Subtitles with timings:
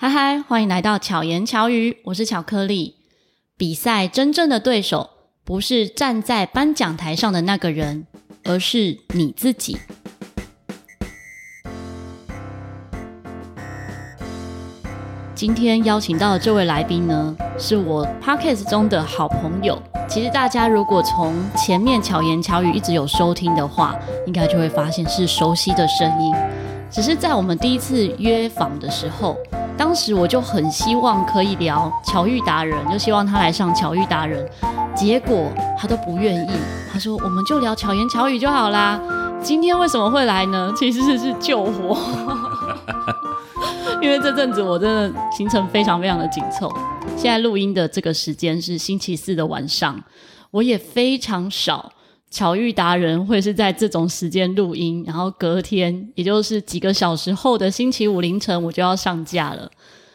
[0.00, 2.94] 嗨嗨，欢迎来到巧言巧语，我是巧克力。
[3.56, 5.10] 比赛真正的对手
[5.42, 8.06] 不是站在颁奖台上的那个人，
[8.44, 9.76] 而是你自己。
[15.34, 19.82] 今天邀请到的这位来宾呢，是我 Podcast 中的好朋友。
[20.08, 26.32] 其实大家如果从前面巧言巧语一直有收听的话，应该就会发现是熟悉的声音。
[26.88, 29.36] 只是在我们第一次约访的时候。
[29.78, 34.46] 当时我就很希望可以聊巧遇达人，就希望他来上巧遇达人，
[34.94, 36.50] 结果他都不愿意。
[36.92, 39.00] 他说：“我们就聊巧言巧语就好啦。”
[39.40, 40.72] 今天为什么会来呢？
[40.76, 41.96] 其实是救火，
[44.02, 46.68] 因为这阵子我真的行程非常非常的紧凑。
[47.16, 50.02] 现在录音的这个时间是星期四的晚上，
[50.50, 51.92] 我也非常少。
[52.30, 59.70] 巧遇达人会是在这种时间录音，然后隔天，也就是几个小时后的星期五凌晨，我就要上架了。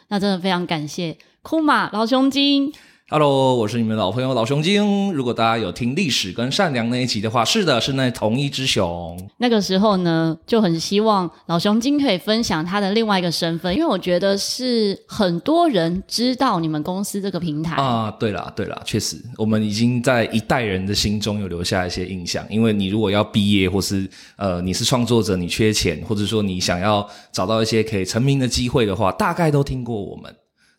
[0.08, 2.72] 那真的非常感谢库玛老兄精。
[3.10, 5.12] Hello，我是你们老朋友老熊精。
[5.12, 9.14] 如果大家有听历史跟善良那一集的话，是的，是那同一只熊。
[9.36, 18.10] 那个时候呢，就很希望老熊精可以分享他的另外一个身份，因为我觉得是很多人知道你们公司这个平台啊。
[18.18, 22.42] 对啦，对啦，确实，我们已经在一代人的心中有留下一些印象。
[22.48, 30.34] 因为你如果要毕业，或是呃你是创作者，你缺钱，或者说你想要找到一些可以成名的机会的话，大概都听过我们。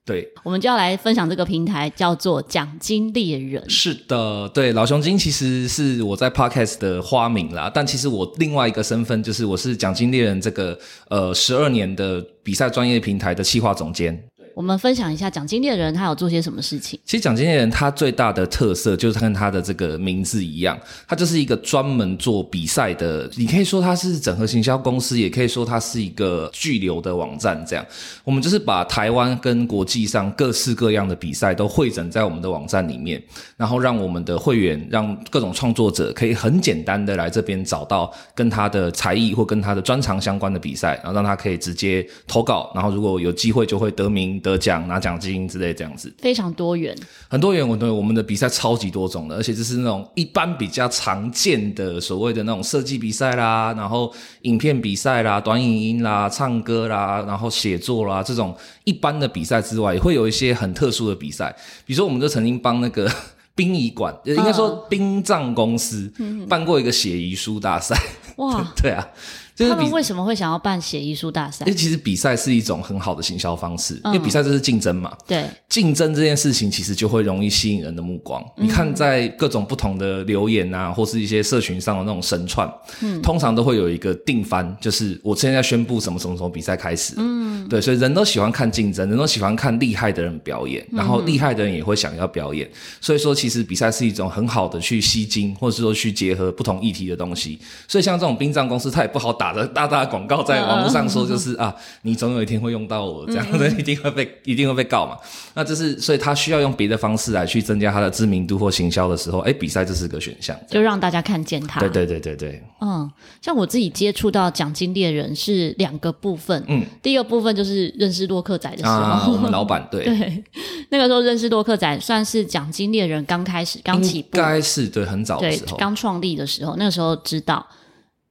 [0.06, 3.68] 对，我们就要来分享这个平台，叫做奖金猎人。
[3.68, 10.78] 是的，对，老熊精其实是我在 Podcast 的花名啦，但其实我另外一个身份就是我是奖金猎人这个
[11.10, 14.24] 呃十二年的比赛专业平台的企划总监。
[14.56, 16.98] 我们分享一下奖金猎人他有做些什么事情。
[17.04, 23.30] 其实奖金猎人他最大的特色就是跟他的这个名字一样，他就是一个专门做比赛的。
[23.36, 27.62] 你可以说他是整合行销公司，也可以说他是一个巨流的网站。
[27.68, 27.86] 这样，
[28.24, 33.22] 我们就是把台湾跟国际上各式各样的比赛都汇整在我们的网站里面，
[33.58, 44.42] 然后让我们的会员，让各种创作者可以很简单的来这边找到跟他的才艺或跟他的专长相关的比赛，然后让他可以直接投稿，然后如果有机会就会得名。
[44.46, 46.96] 得奖拿奖金之类这样子，非常多元，
[47.28, 47.68] 很多元。
[47.68, 54.14] 我对我们的比赛超级多种的，而且这是那种一般比较常见的所谓的那种设计比赛啦，然后
[54.44, 61.56] 影片比赛啦、短影音啦、唱歌啦，然后写作啦这种一般的比赛之外，也会有一些很特殊的比赛。
[61.86, 63.12] 比如说，我们就曾经帮那个
[63.56, 66.12] 殡仪馆，应该说殡葬公司
[66.48, 68.00] 办过一个写遗书大赛。
[68.36, 69.08] 哇， 对啊。
[69.56, 71.66] 就是他们为什么会想要办写艺术大赛？
[71.66, 75.16] 因为其实比赛是一种很好的行销方式，嗯、因为比赛就是竞争嘛。
[75.26, 78.42] 对，竞争这件事情其实就会容易吸引人的目光。
[78.58, 82.70] 嗯、你看，在各种不同的留言啊，或是一些社群上的那种神串，
[83.02, 87.14] 嗯，通常都会有一个定番，就是我现在宣布什么什么什么比赛开始。
[87.18, 92.68] 嗯，对，所以人都喜欢看竞争，人都喜欢看厉害的人表演，然后厉害的人也会想要表演。
[92.68, 97.58] 嗯、所以说，其实比赛是一种很好的去吸睛，或者是说去结合不同议题的东西。
[97.88, 100.16] 所以像这种殡葬公司，它也不好打的大大广。
[100.26, 105.16] 广告在网络上说就是啊，你总有一天会用到我，这样子一定会被一定会被告嘛。
[105.54, 111.80] 那这是所以他需要用别的方式来去增加他的知名度或行销的时候，哎，比赛这是个选项，就让大家看见他。
[111.80, 112.64] 对对对对对。
[112.82, 113.12] 嗯，
[113.42, 116.64] 像我自己接触到奖金猎人是两个部分。
[116.68, 120.04] 嗯，第一个部分就是认识洛克仔的时候，啊、我们老板对。
[120.06, 120.44] 对，
[120.90, 127.66] 那个时候认识洛克仔算是奖金猎人刚开始刚起步，应该是对很早的时候，刚创立的时候，那个时候知道。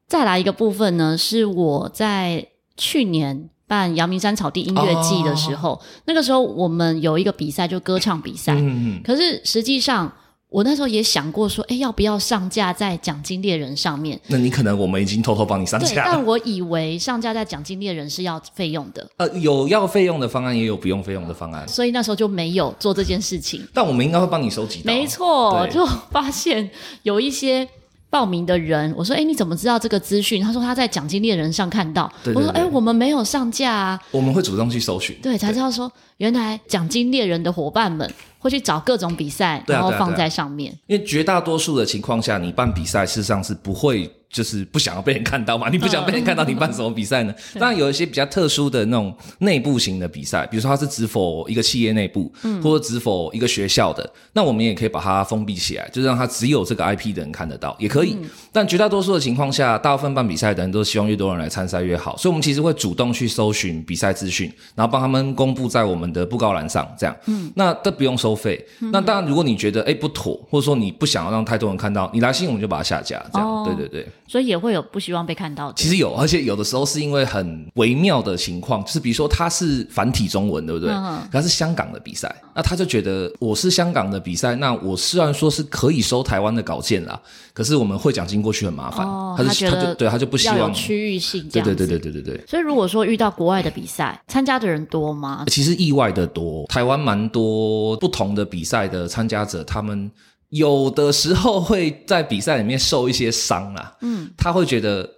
[0.06, 2.46] 再来一个部分呢，是我在
[2.76, 8.54] 去年办阳明山草地音乐季的时候，哦、那个时候我们有一个比赛，就歌唱比赛。
[8.54, 10.12] 嗯、可是实际上，
[10.54, 14.16] 我那时候也想过说，哎，要不要上架在奖金猎人上面？
[14.28, 15.92] 那你可能我们已经偷偷帮你上架了。
[15.94, 19.04] 对，但我以为上架在奖金猎人是要费用的。
[19.16, 21.66] 呃，有要费用的方案，也有不用费用的方案。
[21.66, 23.66] 所以那时候就没有做这件事情。
[23.75, 24.84] 但我们应该会帮你收集到。
[24.84, 26.70] 没错，就发现
[27.03, 27.69] 有一些。
[28.10, 32.09] 报名的人，我说：“哎，你怎么知道这个资讯？”他说：“他在奖金猎人上看到。
[32.22, 38.08] 对对对”我说：“哎，我们没有上架啊。”我们会主动去搜寻，对，才知道说原来奖金猎人的伙伴们
[38.44, 40.70] 会去找各种比赛，然后放在上面。
[40.87, 44.11] 因为绝大多数的情况下，你办比赛事实上是不会。
[44.35, 45.69] 就是不想要被人看到嘛？
[45.70, 47.32] 你不想被人看到，你办什么比赛呢？
[47.56, 58.17] 当然有一些比较特殊的那种内部型的比赛，比如说它是只否一个企业内部，嗯，或者只否一个学校的，那我们也可以把它封闭起来，就是让它只有这个 IP 的人看得到，也可以。
[58.20, 67.17] 嗯、但绝大多数的情况下，大部分办比赛的人都希望越多人来参赛越好，所以我们其实会主动去搜寻比赛资讯，然后帮他们公布在我们的布告栏上，这样。
[67.26, 68.64] 嗯，那都不用收费。
[68.81, 73.48] 嗯、那当然，如果你觉得哎不妥，或者说你不想要让太多人看到，你来信我们就把它下架，这样。
[73.48, 74.08] 哦、对对对。
[74.26, 75.75] 所以也会有不希望被看到的。
[75.76, 80.92] 其实有，而且有的时候是因为很微妙的情况，就是比如说他是繁体中文，对不对？
[80.92, 87.20] 嗯，他是香港的比赛，那他就觉得我是香港的比赛，那我虽然说是可以收台湾的稿件啦，
[87.52, 91.66] 可是我们会奖金过去很麻烦，哦、他就他就对他就不希望区域性这样。
[91.66, 92.44] 对对对对对对对。
[92.46, 95.44] 所以如果说遇到国外的比赛，参加的人多吗？
[95.48, 100.09] 其实意外的多，台湾蛮多不同的比赛的参加者，他们。
[100.50, 105.09] 有的时候会在比赛里面受一些伤啦，嗯，他会觉得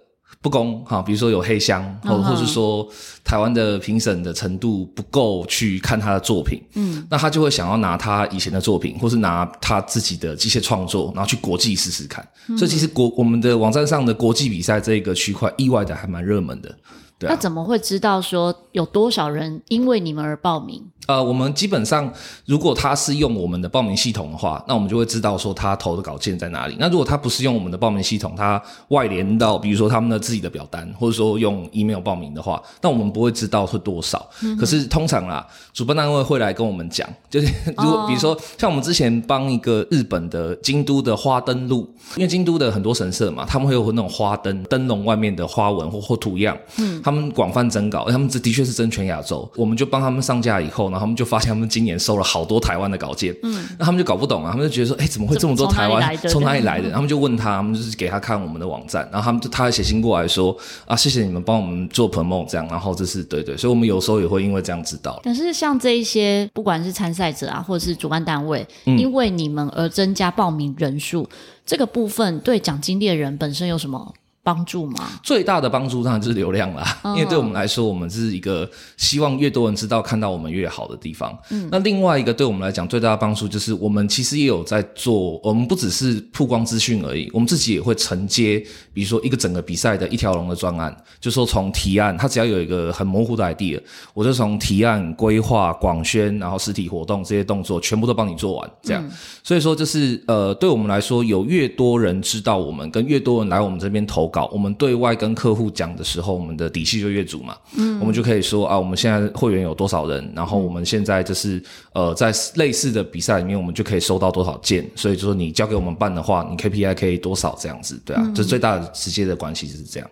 [0.41, 2.87] 不公哈，比如说有黑箱，或、嗯、或是说
[3.23, 12.27] 台湾的评审的程度不够去看他的作品，嗯，那他就会想要拿他以前的作品，或是拿他自己的机械创作，然后去国际试试看。
[12.47, 16.75] 嗯、所以其实国我们的网站上的国际比赛这个区块，意外的还蛮热门的。
[17.19, 20.83] 对啊、那怎么会知道说有多少人因为你们而报名？
[21.07, 22.11] 呃，我们基本上，
[22.45, 26.75] 如果他是用我们的报名系统的话，那我们就会知道说他投的稿件在哪里。
[26.77, 34.29] 那如果他不是用我们的报名系统，他外联到比如说他们的自己的表单，或者说用 email 报名的话，那我们不会知道是多少。
[34.43, 50.96] 嗯、可是通常啦，主办单位会来跟我们讲，就是如果比如说像我们之前帮一个日本的京都的花灯路，因为京都的很多神社嘛，他们会有那种花灯灯笼外面的花纹或或图样，嗯，他们广泛征稿，他们这的确是征全亚洲，我们就帮他们上架以后呢。
[50.99, 56.17] 他们就发现，他们今年收了好多台湾的稿件，嗯，那他们就搞不懂啊，他们就觉得说，哎、欸，怎么会这么多台湾？
[56.29, 56.91] 从哪里来的？
[56.91, 60.55] 他们就问他，他们就是给他看我们的网站，然后他们就他还写信过来说，
[60.85, 65.19] 啊，谢谢你们帮我们做 promote 这样，然后这是对对，所以我们有时候也会因为这样知道。
[65.23, 71.27] 但是像这一些，不管是参赛者啊，或者是主办单位，嗯、因为你们而增加报名人数，
[71.65, 74.13] 这个部分对奖金猎人本身有什么？
[74.47, 75.09] 帮助吗？
[75.21, 81.37] 最大的帮助当然就是流量啦，嗯、因为对我们来说，我们是一个希望越多人知道、看到我们越好的地方。
[81.49, 88.57] 嗯，那另外一个对我们来讲最大的帮助就是，我们其实也有在做，我们不只是曝光资讯而已，我们自己也会承接，
[88.93, 93.77] 比如说一个整个比赛的一条龙的专案，就说从提案，它只要有一个很模糊的 idea，
[94.13, 99.03] 我就从提案、规划、广宣，然后实体活动这些动作全部都帮你做完，这样。
[99.05, 99.11] 嗯、
[99.43, 104.36] 所以说，就是呃，对我们来说，有越多人知道我们，跟越多人来我们这边投稿。
[104.47, 107.57] 我们对外跟客户讲的时候，我们的底气就越足嘛。
[107.75, 111.61] 嗯，我们就可以说啊，我们现在会员有多少人，然后我们现在就是
[111.93, 114.87] 呃，在类似的比赛里面，我们就可以收到多少件。
[114.95, 120.09] 所以就说你交给我们办的话，你 KPI 可以多少这样子，对啊，这、嗯、最大的直接的关系就是这样。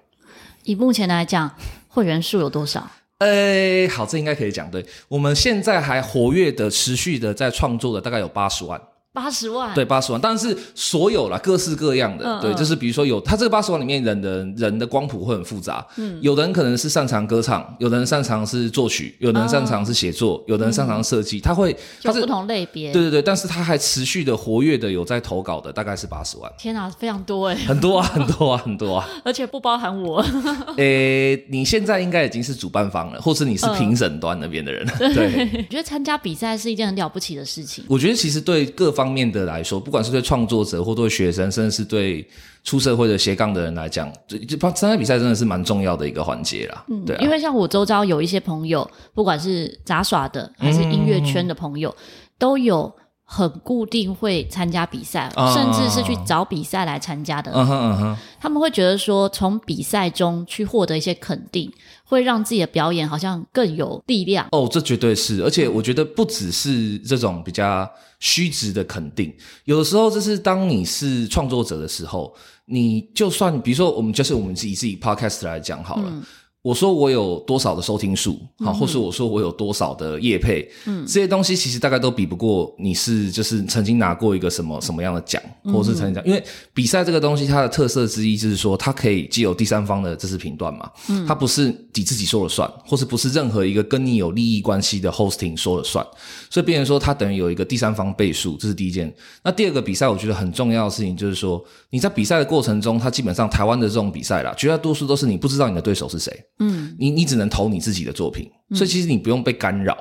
[0.64, 1.52] 以目前来讲，
[1.88, 2.90] 会员数有多少？
[3.20, 4.70] 诶，好，这应该可以讲。
[4.70, 8.82] 对，我们现在还活跃的、持续的在创作的，大概有八十万。
[9.16, 21.74] 八十万，对，八十万，但是所有啦，各式各样的，嗯、对，就是比如说有他这个八十万里面人的人的光谱会很复杂，嗯，有的人可能是擅长歌唱，有的人擅长是作曲，有的人擅长是写作，哦、有的人擅长设计，他会
[22.04, 26.52] 他是不同类别，对对对，但是他还持续的活跃的有在投稿的，大概是八十万。
[26.58, 30.22] 天啊，非常多哎，很多啊，很多啊，很多啊， 而且不包含我。
[30.76, 35.46] 诶，你现在应该已经是主办方了，或是你是评审端那边的人对。
[35.56, 37.86] 我觉得参加比赛是一件很了不起的事情。
[37.88, 39.80] 我觉得其实对各方面的来说。
[39.80, 42.28] 不管是对创作者，或对学生，甚至是对
[42.64, 46.86] 出社会的斜杠的人来讲，这这参加比赛真的是蛮重要的一个环节啦。
[46.90, 52.04] 嗯，对啊，因为像我周遭有一些朋友，不管是杂耍的还是音乐圈的朋友，嗯、
[52.38, 52.92] 都有
[53.26, 57.52] 很固定会参加比赛，嗯、甚至是去找比赛来参加的。
[57.52, 61.72] 嗯哼嗯哼，他们会觉得说，从比赛中去获得一些肯定。
[62.08, 67.90] 会让自己的表演好像更有力量哦，这绝对是，而且我觉得不只是这种比较
[68.20, 72.32] 虚值的肯定，有的时候就是当你是创作者的时候，
[72.66, 76.04] 你就算比如说我们就是我们自己自己 podcast 来讲好了。
[76.06, 76.24] 嗯
[76.66, 86.44] 我说我有多少的收听数，好，或是我说我有多少的业配，嗯，这些东西其实大概都比不过你是就是曾经拿过一个什么什么样的奖，或是曾经讲，因为
[86.74, 96.04] 比赛这个东西它的特色之一就是说它可以既有第三方的知识频段嘛，嗯，它不是你自己说了算，或是不是任何一个跟你有利益关系的 hosting 说了算，
[96.50, 99.14] 所以变成说它等于有一个第三方倍数，这是第一件。
[99.44, 106.34] 那第二个比赛我觉得很重要的事情就是说你在比赛的过程中，它基本上台湾的这种比赛啦，绝大多数都是你不知道你的对手是谁。
[106.60, 109.98] 嗯，你你只能投你自己的作品，所以其实你不用被干扰。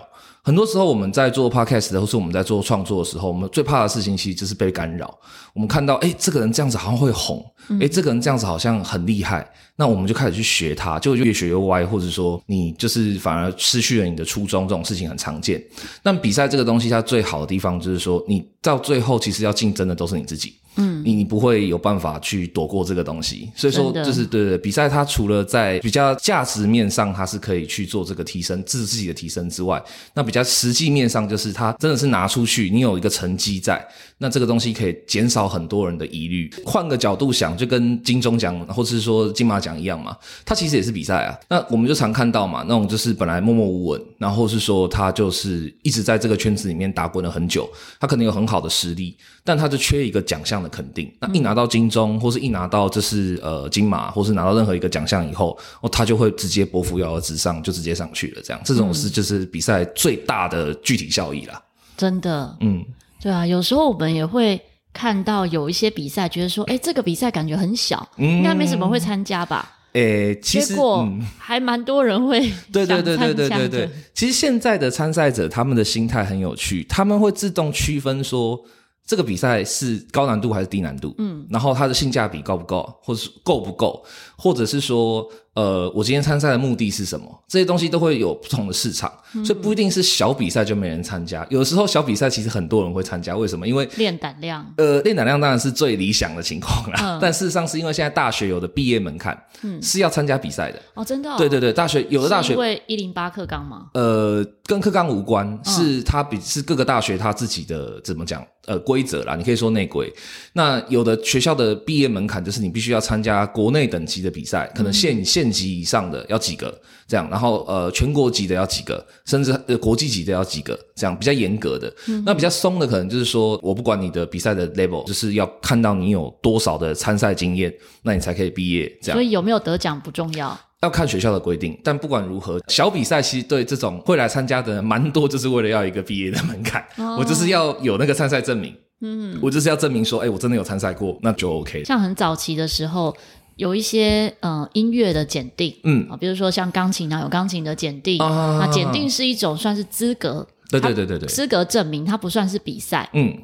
[0.47, 5.19] 很多时候我们在做 podcast 的，或是我们在做创作的时候，我们最怕的事情其实就是被干扰。
[5.55, 7.43] 我们看到，诶，这个人这样子好像会红，
[7.81, 14.69] 诶，这个人这样子好像很厉害，那我们就开始去学他，就越学越歪，或者说你就是反而失去了你的初衷。
[14.69, 15.65] 这种事情很常见。
[16.03, 20.57] 但比赛这个东西，它最好的地方就是说，你到最后其实要竞争的都是你自己。
[20.76, 33.83] 嗯，你你不会有办法去躲过这个东西，所以说就是对对对，比赛它除了在比较价值面上，它是可以去做这个提升升，自自己的提升之外，那比较实际面上就是它真的是拿出去，你有一个成绩在，
[34.19, 36.52] 那这个东西可以减少很多人的疑虑。
[36.64, 40.14] 换个角度想，就跟金钟奖或者是说金马奖一样嘛，
[40.45, 41.38] 它其实也是比赛啊。
[41.49, 47.66] 那我们就常看到嘛，那种就是本来默默无闻，然后是说他就是一直在这个圈子里面打滚了很久，
[47.99, 51.12] 他可能有很好的实力，但他就缺一个奖项的肯定。
[51.21, 58.42] 那一拿到金钟，或是一拿到这是呃金马，或是拿到任何一个奖项以后，哦，他就会直接伯扶摇而直上，就直接上去了。
[58.42, 61.62] 这样，这种是就是比赛最大的具体效益啦。
[61.97, 62.85] 真的，嗯，
[63.21, 64.61] 对啊，有时候我们也会
[64.92, 69.71] 看到有一些比赛，觉得说，哎，这个比赛感觉很小，嗯、应该没什么会参加吧？
[69.92, 73.90] 诶，其实结果还蛮多人会、嗯、对对对对对对对。
[74.12, 78.61] 其实现在的参赛者他们的心态很有趣，他们会自动区分说。
[79.07, 81.15] 这个比赛是高难度还是低难度？
[81.19, 84.03] 嗯，然后它的性价比高不高，或者是够不够，
[84.37, 87.27] 或者是说，呃，我今天参赛的目的是什么？
[87.47, 91.47] 这些东西都会有不同的市场，嗯、所以不一定是小比赛就没人参加。
[91.49, 93.67] 有时候小比赛其实很多人会参加，为什么？
[93.67, 94.67] 因为练胆量。
[94.77, 100.83] 呃，练胆量当然是最理想的情况啦，嗯、 但事实上是因为现在大学有的毕业门槛，嗯，是要参加比赛的。
[100.95, 101.37] 哦，真的、哦？
[101.39, 103.87] 对对对，大学有的大学因为一零八课纲吗？
[103.95, 108.45] 呃，跟课纲无关，是它比是各个大学它自己的怎么讲？
[108.67, 110.11] 呃，规则啦，你可以说内规。
[110.55, 121.93] 那有的学校的毕业门槛就是你必须要参加国内等级的比赛，可能县县级以上的要几个这样，然后呃全国级的要几个，甚至呃国际级的要几个，这样比较严格的。
[122.09, 127.73] 嗯、那比较松的可能就是说，我不管你的比赛的 level，就是要看到你有多少的参赛经验，
[128.03, 128.87] 那你才可以毕业。
[129.03, 130.59] 这样，所以有没有得奖不重要。
[130.83, 136.85] 要看学校的规定，但不管如何，小比赛其实对这种会来参加的人蛮多，就是为了要一个毕业的门槛。
[136.99, 141.83] 哦、我就是要有那个参赛证明，嗯，我就是要证明说，哎、欸，我真的有参赛过，那就 OK。
[141.85, 143.17] 像很早期的时候，
[143.57, 153.37] 有一些呃音乐的检定，嗯，比如说像钢琴啊，有钢琴的检定，啊，那检定是一种算是资格，对对对对对，资格证明，它不算是比赛，嗯。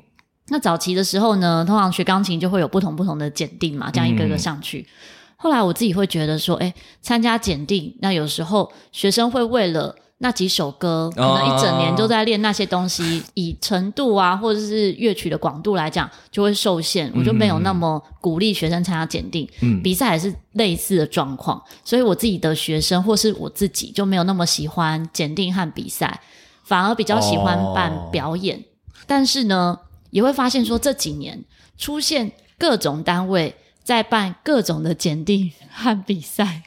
[0.49, 4.81] 那早期的时候呢，通常学钢琴就会有不同不同的检定嘛，这样一个一个上去。
[4.81, 4.87] 嗯。
[5.37, 17.11] 后来我自己会觉得说，哎，参加检定，那有时候学生会为了那几首歌，可能一整年都在练那些东西，以程度啊，或者是乐曲的广度来讲，就会受限。
[17.17, 19.49] 我就没有那么鼓励学生参加检定。
[19.63, 26.21] 嗯，比赛也是类似的状况，所以我自己的学生或是我自己就没有那么喜欢检定和比赛，
[26.65, 28.63] 反而比较喜欢办表演。
[29.07, 29.79] 但是呢，
[30.11, 31.43] 也会发现说这几年
[31.79, 33.57] 出现各种单位。
[33.83, 36.63] 在办各种的检定和比赛，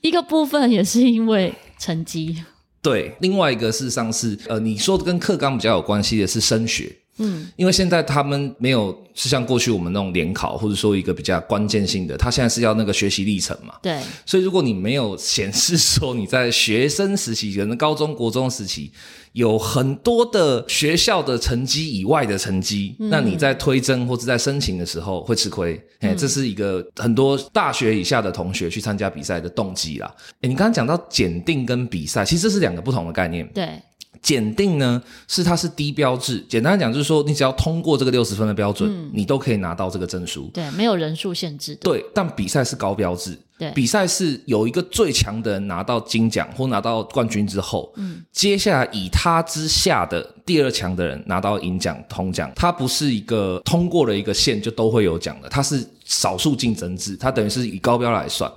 [0.00, 2.42] 一个部分也是因为成绩。
[2.82, 6.90] 对，另外一个事实上是，呃，你说的跟课纲比较有关系的是升学。
[7.22, 13.74] 嗯，因为现在他们没有是像过去我们那种联考，或者说一个比较关键性的，他现在是要那个学习历程嘛。
[13.82, 18.90] 对，所以如果你没有显示说你在学生时期，可能高中国中时期
[19.32, 25.74] 有很多的学校的成绩以外的成绩，嗯、那你在推甄或者在申请的时候会吃亏。
[26.00, 30.14] 哎、嗯，这是一个很多大学以下的同学去参加比赛的动机啦。
[30.40, 33.46] 哎，你刚刚讲到检定跟比赛，其实这是两个不同的概念。
[33.54, 33.80] 对。
[34.22, 40.50] 检定呢，是它是低标志，简单讲就是说，你只要通过这个六十分的标准，嗯、你都可以拿到这个证书。
[40.52, 41.80] 对，没有人数限制的。
[41.80, 43.38] 对，但比赛是高标志。
[43.60, 58.50] 对，比赛是有一个最强的人拿到金奖或拿到冠军之后，嗯，接下来以他之下的第二强的人拿到银奖、铜奖，它不是一个通过了一个线就都会有奖的，它是少数竞争制，它等于是以高标来算。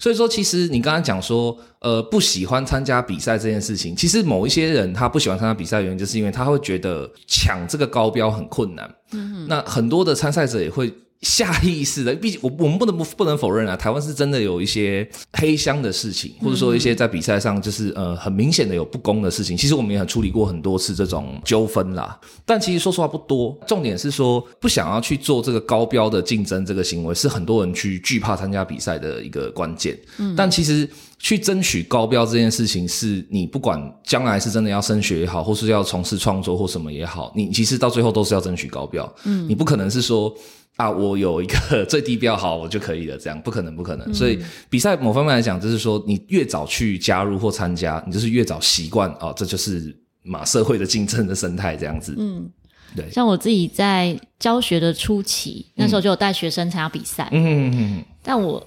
[0.00, 8.92] 所以说，其实你刚刚讲说，呃，不喜欢参加比赛这件事情，其实某一些人他不喜欢参加比赛的原因，就是因为他会觉得抢这个高标很困难。
[9.12, 10.92] 嗯，那很多的参赛者也会。
[11.22, 19.56] 下意识的，毕竟我我们不能不不能否认啊，台湾是真的有一些黑箱的事情，或者说一些在比赛上就是呃很明显的有不公的事情。
[19.56, 23.58] 其实我们也很处理过很多次这种纠纷啦，但其实说实话不多。
[23.66, 29.98] 重点是说不想要去做这个高标的竞争这个行为，是很多人去惧怕参加比赛的一个关键。
[30.18, 39.12] 嗯，但其实去争取高标这件事情，是你不管将来是真的要升学也好，或是要从事创作或什么也好，你其实到最后都是要争取高标。
[39.24, 40.34] 嗯，你不可能是说。
[40.78, 44.14] 啊，我有一个最低标好，我就可以了，这样不可能，不可能。
[44.14, 44.38] 所以
[44.70, 52.14] 比赛某方面来讲，就是说你越早去加入或参加，你就是越早习惯哦，这就是马社会的竞争的生态这样子。
[52.16, 52.48] 嗯，
[52.94, 53.10] 对。
[53.10, 57.28] 像我自己在教学的初期，那时候就有带学生参加比赛。
[57.32, 58.04] 嗯嗯嗯。
[58.22, 58.64] 但我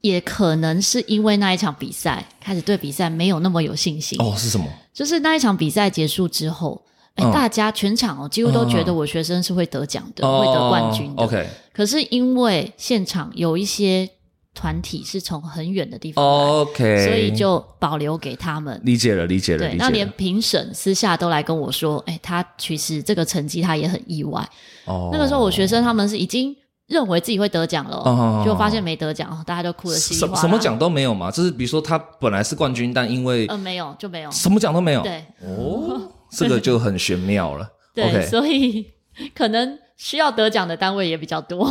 [0.00, 4.20] 也可能是因为那一场比赛，开始对比赛没有那么有信心。
[4.20, 4.66] 哦，是什么？
[4.92, 6.82] 就是那一场比赛结束之后。
[7.16, 11.24] 欸、大家全场哦，几乎都觉得我学生是会得奖的，哦、会得冠军的。
[11.24, 14.08] OK，可是因为现场有一些
[14.54, 18.80] 团体是从很远的地方来，OK，所以就保留给他们。
[18.84, 19.58] 理解了，理解了。
[19.58, 24.48] 对，那连评审私下都来跟我说，哎，他其实这个成绩他也很意外。
[24.84, 26.54] 哦，那个时候我学生他们是已经
[26.88, 30.34] 认为自己会得奖了，哦，就发现没得奖，大家都哭得稀里哗啦。
[30.34, 31.30] 什什么奖都没有嘛？
[31.30, 35.02] 就是比如说他本来是冠军，但因为呃没有就没有，什么奖都没有。
[35.02, 37.68] 对，哦，这个就很玄妙了。
[37.94, 38.86] 对，所以
[39.34, 39.78] 可能。
[39.98, 41.68] 需要得奖的单位也比较多，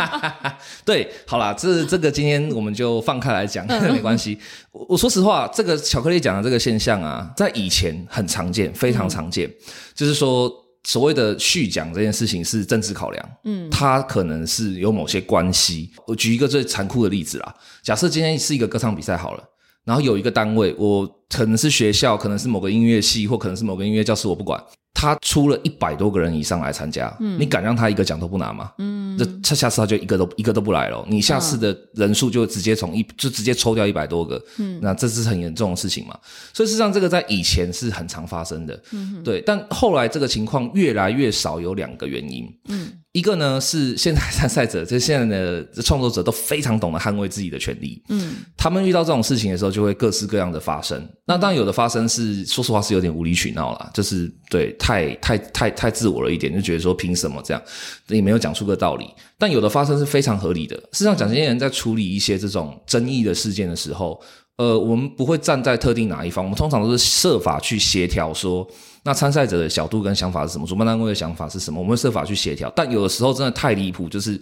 [0.84, 4.38] 对，好啦，这这个今天我们就放开来讲， 没关系。
[4.70, 9.48] 我我说实话，这个巧克力奖的这个现象啊，在以前很常见，非常常见。
[9.48, 9.54] 嗯、
[9.94, 10.52] 就是说，
[10.88, 15.90] 所谓的续讲这件事情是政治考量，嗯，它可能是有某些关系。
[16.06, 19.44] 我举一个最残酷的例子啦，假设今天是一个歌唱比赛好了，
[19.84, 24.58] 然后有一个单位，我可能是学校，可能是某个音乐系，或可能是某个音乐教室，我不管。
[25.00, 28.72] 他出了一百多个人以上来参加，嗯，你敢让他一个奖都不拿吗？
[28.78, 31.06] 嗯，这他下次他就一个都一个都不来了。
[31.08, 36.18] 你下次的人数就直接从一就直接抽掉一百多个，嗯，那这是很严重的事情嘛。
[36.52, 39.40] 所以事实上，这个在以前是很常发生的，嗯，对。
[39.46, 42.90] 但后来这个情况越来越少，有两个原因，嗯。
[43.12, 48.00] 一个呢是现在参赛者，就是现在的创作者都非常懂得捍卫自己的权利。
[48.10, 51.08] 嗯，他们遇到这种事情的时候，就会各式各样的发生。
[51.24, 57.62] 那当然有的发生是，说实话是有点无理取闹啦，就是对太太太太自我了一点，就觉得说凭什么这样，
[58.08, 59.06] 也没有讲出个道理。
[59.38, 60.76] 但有的发生是非常合理的。
[60.76, 64.20] 事实上，讲这些人在处理一些这种争议的事件的时候，
[64.58, 68.68] 呃，我们不会站在特定哪一方，我们通常都是设法去协调说。
[69.08, 70.66] 那参赛者的角度跟想法是什么？
[70.66, 71.80] 主办单位的想法是什么？
[71.80, 72.70] 我们会设法去协调。
[72.76, 74.38] 但有的时候真的太离谱，就是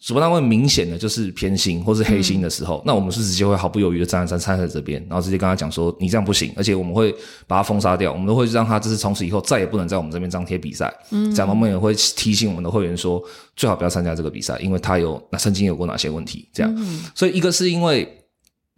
[0.00, 7.14] 主办单位明显的就是偏心或是黑心的时候，嗯、那我们是直接会毫不犹豫的站在参赛者这边，然后直接跟他讲说：“你这样不行。”而且我们会
[7.46, 10.90] 把他封杀掉，我们都会让他就是从此以后再也不能在我们这边张贴比赛。
[11.10, 13.22] 嗯，这样我们也会提醒我们的会员说，
[13.54, 16.48] 最好不要参加这个比赛，因为他有那曾经有过哪些问题。
[16.54, 18.16] 这样，嗯、所以一个是因为。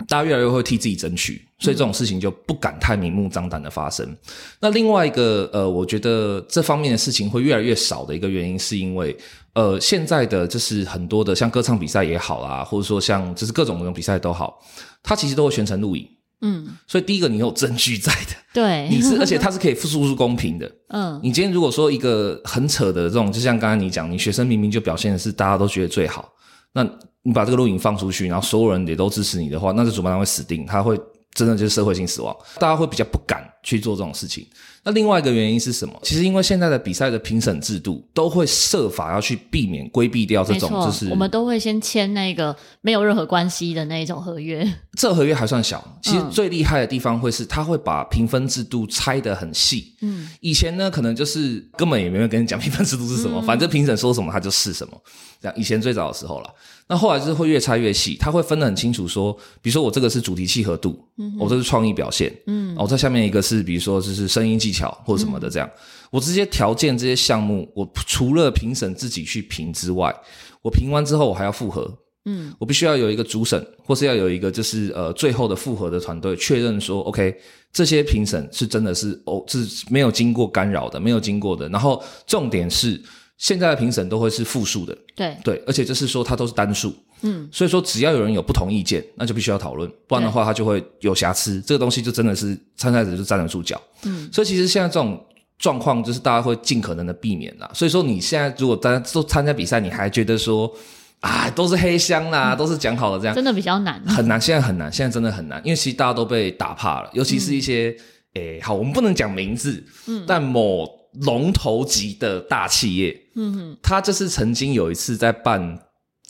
[0.09, 4.07] 大家越来越会替自己争取，所以这种事情就不敢太明目张胆的发生。
[4.07, 4.17] 嗯、
[4.61, 9.17] 那另外一个，呃，我觉得这方面的事情会越来越少的一个原因，是因为，
[9.55, 14.61] 呃，现在的就是很多的像歌唱比赛也好啦，或者说像就是各种各种比赛都好，
[15.03, 16.09] 它其实都会全程录影。
[16.45, 20.69] 嗯，所以第一个你有证据在的， 对，你是而且它是可以诉诸公平的。
[20.91, 26.29] 嗯，你今天如果说一个很扯的这种，就像刚刚你讲，你学生明明就表现的是大家都觉得最好，
[26.73, 26.89] 那。
[27.25, 31.01] 你把这个录影放出去，然后所有人也都支持你的话，那这主办方会死定，他会
[31.35, 34.47] 真的就是社会性死亡，大家会比较不敢去做这种事情。
[34.85, 35.95] 那另外一个原因是什么？
[36.03, 44.69] 其实因为现在的比赛的评审制度都会设法要去避免规避掉这种，就是我们都会先签那个没有任何关系的那一种合约。
[44.99, 49.95] 这合约还算小，其实最厉害的地方会是他会把评分制度拆得很细。
[50.01, 55.01] 嗯，以前呢可能就是根本也没有跟你讲评分制度是什么，嗯、反正评审说什么他就是什么。
[55.41, 56.51] 这样以前最早的时候了。
[56.89, 65.81] 那后来就是会越拆越细，他会分得很清楚，说，比如说我这个是主题契合度，嗯，我这是创意表现，嗯，我在下面一个是，比如说就是声音技巧或者什么的这样，嗯、
[66.13, 70.15] 我这些条件这些项目，我除了评审自己去评之外，
[70.63, 71.93] 我评完之后我还要复核，
[72.27, 77.37] 嗯，我必须要有一个主审，或是要有一个就是呃最后的复核的团队确认说，OK，
[77.73, 83.03] 这些评审是真的是哦是没有经过干扰的，没有经过的，然后重点是。
[83.43, 85.37] 现在的评审都会是复数的，对。
[85.43, 95.21] 对，而且就是说它都是单数，嗯，所以说只要有人有不同意见，那就必须要讨论，不然的话它就会有瑕疵，对这个东西就真的是参赛者就站得住脚，嗯，所以其实现在这种
[95.59, 97.69] 状况就是大家会尽可能的避免啦。
[97.75, 100.73] 所以说你现在如果大家都参加比赛，你还觉得说
[101.19, 107.93] 啊都是黑箱啦，嗯、都是讲好了这样，真的比较难，很难，现在很难，现在真的很难，因为其实大家都被打怕了，尤其是一些
[108.35, 111.02] 诶、嗯欸、好，我们不能讲名字，嗯，但某。
[111.21, 115.79] 龙头级的大企业，嗯哼，他就是曾经有一次在办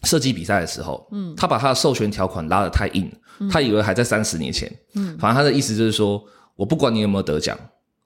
[0.03, 6.23] 设计比赛的时候，嗯，他把他的授权条款拉得太硬，嗯、他以为还在三十年前，嗯，反正他的意思就是说，
[6.57, 7.57] 我不管你有没有得奖，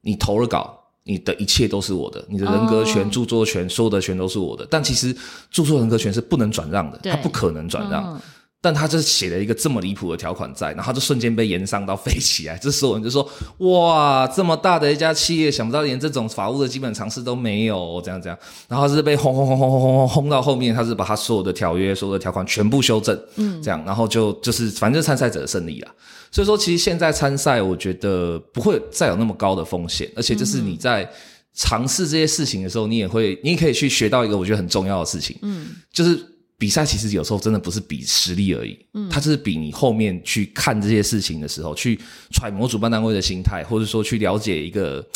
[0.02, 5.16] 你投了稿，你的一切都是我的，你的人格权、哦、著作权、所有的权都是我的，但其实
[5.50, 8.14] 著作人格权是不能转让的，他不可能转让。
[8.14, 8.20] 嗯
[8.66, 12.58] 但他就是写了一个这么离谱的条款，在，然后就瞬间被延上到飞起来。
[12.58, 13.24] 这时候我们就说：
[13.70, 23.16] 「哇，这么大的一家企业，想不到连这种法务的基本常识都没有。」这样这样，然后是被轰轰轰轰轰轰轰轰到后面，他是把他所有的条约、所有的条款全部修正。
[23.36, 25.88] 嗯，这样，然后就就是反正就参赛者的胜利了。
[26.32, 30.10] 所以说其实现在参赛，我觉得不会再有那么高的风险。
[30.16, 31.08] 而且就是你在
[31.54, 35.38] 尝试这些事情的时候，你也会，你可以去学到一个我觉得很重要的事情。
[35.42, 36.18] 嗯，就是。
[36.58, 42.00] 比赛其实有时候真的不是比实力而已，嗯，它就是比你后面去看这些事情的时候，去
[42.32, 45.06] 揣摩主办单位的心态，或者说去了解一个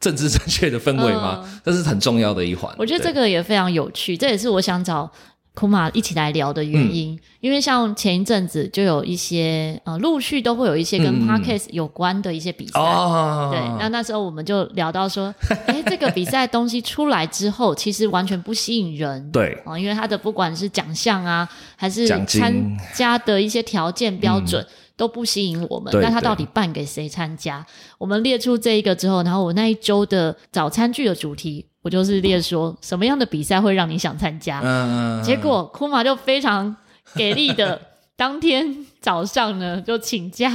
[0.00, 1.46] 政治正确的氛围吗？
[1.64, 2.74] 这、嗯、是很重要的一环。
[2.78, 5.10] 我觉得这个也非常有趣，对这也是我想找
[5.56, 15.34] 库玛一起来聊的原因，嗯、因为像前一阵子就有一些呃，陆续都会有一些跟 Podcast 有关的一些比赛，嗯、对，那那时候我们就聊到说，
[15.66, 19.54] 哎，这个比赛东西出来之后，其实完全不吸引人，对。
[19.64, 22.52] 啊、呃，因为它的不管是奖项啊，还是参
[22.92, 24.62] 加的一些条件标准。
[24.96, 27.64] 都不吸引我们，那他到底办给谁参加？
[27.98, 34.60] 我们列出这一个之后，然后我那一周的早餐剧的主题，我就是列说什么样的比赛会让你想参加。
[34.64, 36.74] 嗯，结果库玛就非常
[37.14, 37.80] 给力的，
[38.16, 40.50] 当天早上呢就请假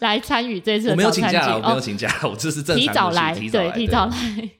[0.00, 1.36] 来参与这次的早餐剧。
[1.38, 4.50] 我没有请假，我没有请假，我这是正常提早来，对，提早来。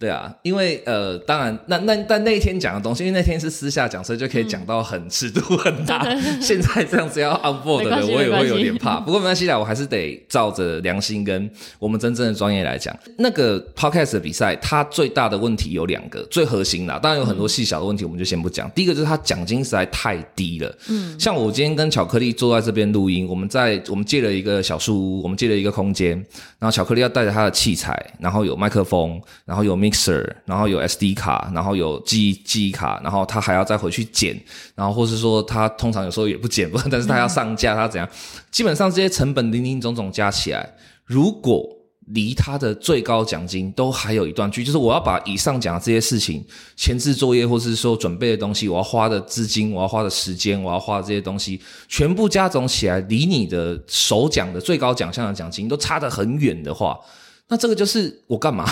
[0.00, 5.98] 对啊，因为呃，当然，那那但那一天讲的东西，因为那天是私下讲，所以就可以讲到很尺度很大。
[5.98, 8.98] 嗯、 现在这样子要 on board 的，我也会有点怕。
[8.98, 12.96] 不过没关系啦，我还是得照着良心跟我们真正的专业来讲。
[13.18, 18.66] 那个 podcast 的比赛，它最大的问题有两个，最核心啦，当然有很多细小的问题，我们就先不讲。
[18.66, 20.78] 嗯、第一个就是它奖金实在太低了。
[20.88, 26.12] 嗯，像我今天跟巧克力坐在这边录音，我们在我们借了一个小树屋，我们借了一个空间，
[26.58, 34.40] 然后巧克力要带着他的器材，然后有麦克风，然后有 mixer，然后有 SD 卡，然后有记忆记忆卡，然后他还要再回去剪，
[34.74, 38.08] 然后或是说他通常有时候也不剪， 但是他要上架，他怎样？
[38.50, 40.74] 基本上这些成本零零总总加起来，
[41.04, 41.68] 如果
[42.12, 56.98] 离他的最高奖金都还有一段距，就是我要把以上讲的这些事情，前置作业或是说准备的东西，我要花的资金，我要花的时间，我要花的这些东西，全部加总起来，离你的首奖的最高奖项的奖金都差得很远的话，
[57.46, 58.68] 那这个就是我干嘛？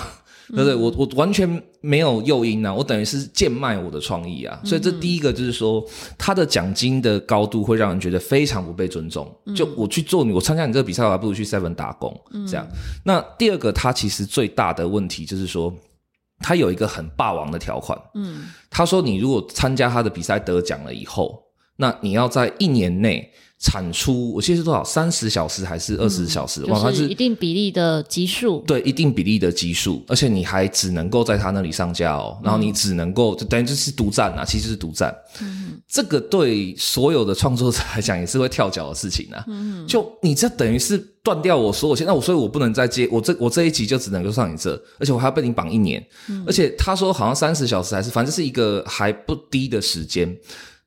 [0.48, 0.74] 对不对？
[0.74, 5.84] 我我完全没有诱因啊，我等于是贱卖我的创意啊，所以这第一个就是说，
[6.16, 9.30] 他的奖金的高度会让人觉得非常不被尊重。
[9.54, 12.66] 就我去做你，我参加你这个比赛，我还不如去 Seven 打工这样。
[13.04, 15.72] 那第二个，他其实最大的问题就是说，
[16.40, 17.98] 他有一个很霸王的条款。
[18.14, 21.42] 嗯，他说你如果参加他的比赛得奖了以后，
[21.76, 23.30] 那你要在一年内。
[23.60, 24.84] 产出我记得是多少？
[24.84, 26.64] 三十小时还是二十小时？
[26.66, 28.62] 哇、嗯，就是一定比例的集数。
[28.66, 32.38] 对，一定比例的集数，而且你还只能够在他那里上架哦。
[32.40, 35.12] 然后你只能够，就等于就是独占啊，其实是独占。
[35.40, 39.44] 嗯，这个对所有的创作者来讲也是会跳脚的事情啊。
[39.48, 46.00] 嗯，就你这等于是断掉我所有钱，那我所以我不能再接我这我这一集就只能够上你这，而且我还要被你绑一年。
[46.28, 50.32] 嗯，而且他说好像三十小时还是反正是一个还不低的时间。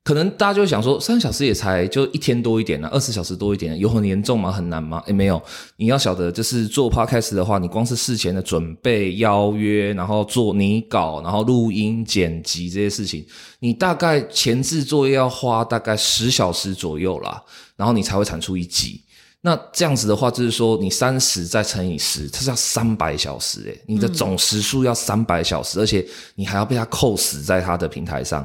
[0.03, 4.51] 可能大家就想说，三小时也才就一天多一点呢，二十小时多一点，有很严重吗？
[4.51, 5.01] 很难吗？
[5.05, 5.39] 诶，没有。
[5.77, 13.23] 你要晓得，就是做 podcast 的话，你光是事前的准备、邀约，然后做拟稿，然后录音、剪辑这些事情，
[13.59, 17.39] 你大概前置作业要花大概十小时左右啦，
[17.75, 19.03] 然后你才会产出一集。
[19.41, 28.43] 那这样子的话，就是说你三十再乘以十，它是要三百小时诶，你的总时数要三百小时，而且你还要被它扣死在它的平台上。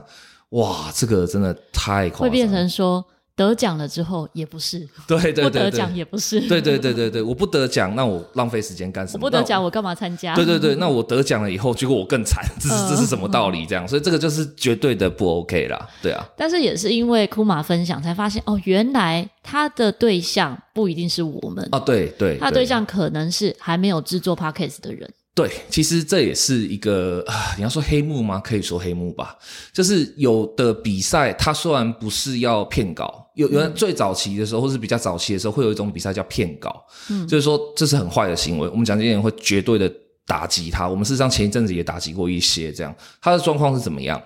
[0.50, 3.04] 哇，这个真的太夸张了，会变成说
[3.34, 9.18] 得奖了之后也不是， 对对对，对，不得奖也不是，对对对对对，我不得奖，那我浪费时间干什么？
[9.18, 10.34] 我不得奖，我干嘛参加？
[10.34, 13.66] 对对对，那我得奖了以后，结果我更惨， 这是这是什么道理？
[13.66, 16.24] 这样，所以这个就是绝对的不 OK 啦，对啊。
[16.36, 25.12] 但是也是因为库玛分享才发现，哦，原来他的对象不一定是我们哦，对对，他对象可能是还没有制作 Podcast 的人。
[25.36, 28.40] 对，其实这也是一个啊，你要说黑幕吗？
[28.40, 29.36] 可以说黑幕吧。
[29.70, 38.66] 就是有的比赛，它虽然不是要骗稿，有有最早期的时候，或是比较早期的时候，会有一种比赛叫骗稿，嗯，就是说这是很坏的行为。
[38.70, 39.92] 我们讲这些人会绝对的
[40.26, 40.88] 打击他。
[40.88, 42.96] 我们事实上前一阵子也打击过一些这样。
[43.20, 44.18] 他的状况是怎么样？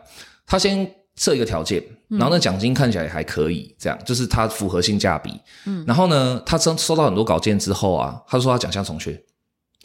[0.47, 5.33] 他先设一个条件，然后那奖金看起来也还可以，这样就是他符合性价比。
[5.67, 9.21] 嗯，然后呢，他收收到很多稿件之后啊，他说他奖项重缺。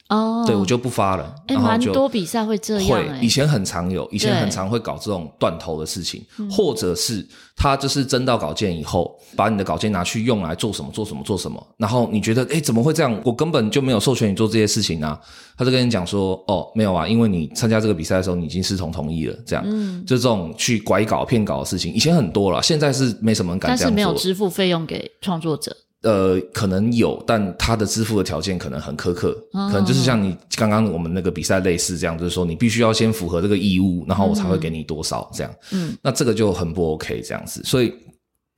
[0.10, 1.36] 哦，对，我就不发了。
[1.48, 2.89] 哎，蛮多比赛会这样。
[2.89, 13.20] 会，以前很常有，以前很常会搞这种断头的事情，或者是他就是征到稿件以后，把你的稿件拿去用来做什么做什么做什么，然后你觉得，哎，怎么会这样？
[13.26, 15.20] 我根本就没有授权你做这些事情啊！
[15.58, 19.65] 他就跟你讲说，哦，没有啊，因为你参加这个比赛的时候，你已经视同同意了，这样。
[19.65, 23.89] 嗯，就这种去拐稿骗稿的事情，以前很多了，现在是没什么人敢这样做。
[23.89, 25.76] 但是没有支付费用给创作者。
[26.01, 35.51] 呃，可能有，但他的支付的条件可能很苛刻，哦、可能就是像你刚刚我们那个比赛类似这样，就是说你必须要先符合这个义务，然后我才会给你多少这样。
[35.71, 37.93] 嗯，那这个就很不 OK 这样子，所以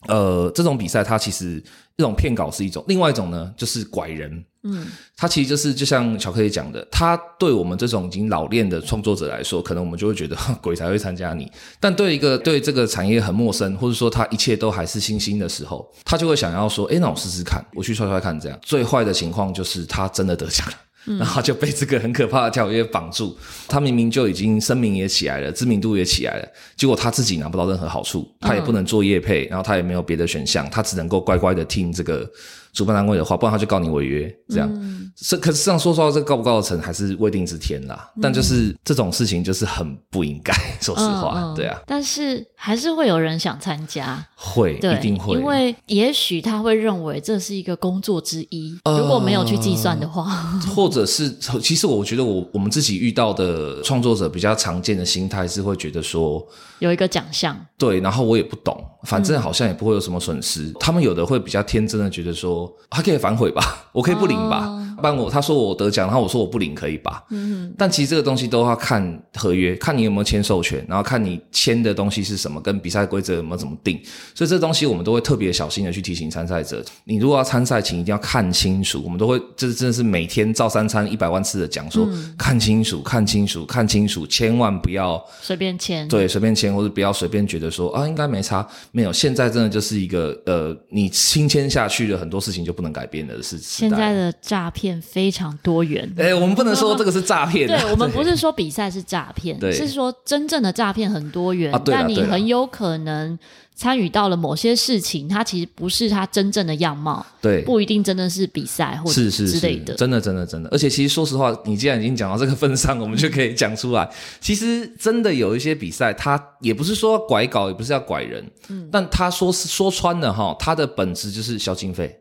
[0.08, 1.64] 呃，这种比赛它其实
[1.96, 4.44] 这种骗稿是一种，另外一种呢就是拐人。
[4.68, 11.52] 嗯，他其实就是就像巧克力讲的，他对我们这种已经老练的创作者来说，可能我们就会觉得 鬼才会参加你。
[11.80, 18.60] 但对一个对这个产业很陌生，或者说他一切都还是新兴的时候，他就会想要说，哎，那我试试看，我去踹踹看，这样。
[18.62, 20.74] 最坏的情况就是他真的得奖了。
[21.18, 23.34] 然后就被这个很可怕的条约绑住。
[23.66, 32.30] 他明明就已经声名也起来了，知名度也起来了，结果他自己拿不到任何好处，他也不能做业配，然后他也没有别的选项，他只能够乖乖的听这个。
[32.78, 34.70] 主办单位的话，不然他就告你违约，这样。
[35.16, 38.08] 这、嗯、可是这样说实话，这告不告得成还是未定之天啦。
[38.16, 40.54] 嗯、但就是这种事情，就是很不应该。
[40.80, 41.76] 说实话，对啊。
[41.88, 45.34] 但是还是会有人想参加，会，一定会。
[45.40, 50.24] 因为也许他会认为这是一个工作之一，呃、如果没有去计算的话，
[50.76, 51.28] 或者是
[51.60, 60.66] 其实我觉得我我们自己遇到的创作者比较常见的心态是会觉得说有一个奖项，对，然后我也不懂，反正好像也不会有什么损失。
[60.66, 62.67] 嗯、他们有的会比较天真的觉得说。
[62.90, 64.77] 还可以反悔吧，我可以不领吧。
[64.98, 67.24] 哦不然我他说我得奖，然后我说我不领可以吧？
[67.30, 67.76] 嗯哼。
[67.78, 74.00] 但其实这个东西都要看合约，看你有没有签授权，然后看你签的东西是什么，跟比赛规则有没有怎么定。
[74.34, 76.84] 所以这东西我们都会特别小心的去提醒参赛者。
[77.04, 79.02] 你如果要参赛，请一定要看清楚。
[79.04, 86.08] 我们都会这真的是每天照三餐一百万次的讲说，嗯、看清楚，看清楚，看清楚，千万不要随便签。
[86.08, 88.68] 对，随便签，或者不要随便觉得说啊，应该没差。
[88.92, 93.58] 没有，现在真的就是一个呃，你新签下去的，很多事情就不能改变的是。
[93.58, 97.68] 现在的诈骗非常多元，哎、欸，我们不能说这个是诈骗。
[97.68, 101.74] 对，我们不是说比赛是诈骗，是说真正的诈骗很多元。
[101.74, 103.38] 啊、但你很有可能
[103.76, 109.86] 参与到了某些事情，它其实不是它真正的样貌，对，不一定真的是比赛或者是之类的。
[109.86, 110.70] 是是是，真的真的真的。
[110.70, 114.10] 而且其实说实话，你既然已经讲到这个份上，我们就可以讲出来。
[114.40, 122.20] 其实真的有一些比赛，它也不是说要拐稿，也不是要拐人，嗯，但他说是说穿了哈，它的本质就是消经费。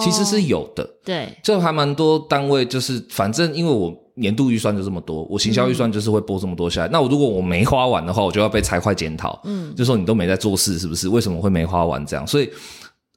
[0.00, 6.88] 其实是有的，对，这还蛮多单位，就是反正因为我年度预算就这么多，我行销预算就是会拨这么多下来。
[6.88, 11.08] 嗯、那我如果我没花完的话，我就要被财会检讨，嗯，就说你都没在做事，是不是？
[11.08, 12.24] 为什么会没花完这样？
[12.26, 12.48] 所以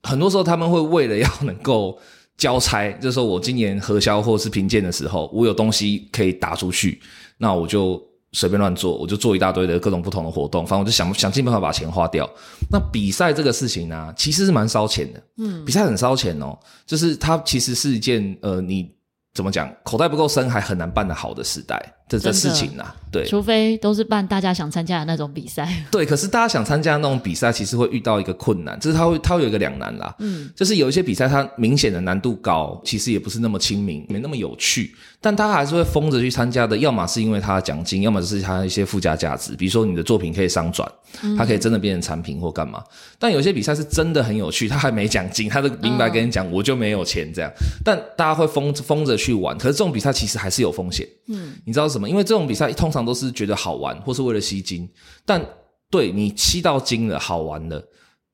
[0.03, 1.97] 很多时候他们会为了要能够
[2.37, 6.99] 交差，就是说我今年核销或是评鉴的时候，我有东西可以打出去，
[7.37, 8.01] 那我就。
[8.35, 12.29] 随便乱做，我就做一大堆的各种不同的活动，反正我就想想尽办法把钱花掉。
[12.69, 15.23] 那比赛这个事情呢、啊，其实是蛮烧钱的。
[15.37, 18.91] 嗯，比赛很烧钱哦，就是它其实是一件呃，你
[19.33, 21.81] 怎么讲，口袋不够深还很难办得好的时代。
[22.07, 25.67] 这这事情啊，对，除非都是办大家想参加的那种比赛。
[25.89, 30.13] 对，可是大家想参加那种比赛，其实会遇到一个困难，就是它会它会有一个两难啦。
[30.19, 36.77] 嗯，就是有一些比赛，它明显的难度高，其实也不是那么亲民，没那么有趣，但大家还是会疯着去参加的。
[36.77, 40.87] 要么是因为他的奖金，要么就是他的一些附加价值，比如说你的作品可以商转，
[41.35, 42.77] 它可以真的变成产品或干嘛。
[42.79, 47.51] 嗯、但有些比赛是真的很有趣，它还没奖金，他就明白跟你讲，哦、我就没有钱这样。
[47.83, 51.07] 但大家会疯疯着去玩，可是这种比赛其实还是有风险。
[51.27, 52.09] 嗯，你知道什么？
[52.09, 54.87] 因为这种比赛通常都是觉得好玩，或是为了吸金。
[55.25, 55.43] 但
[55.89, 57.81] 对你吸到金了，好玩了，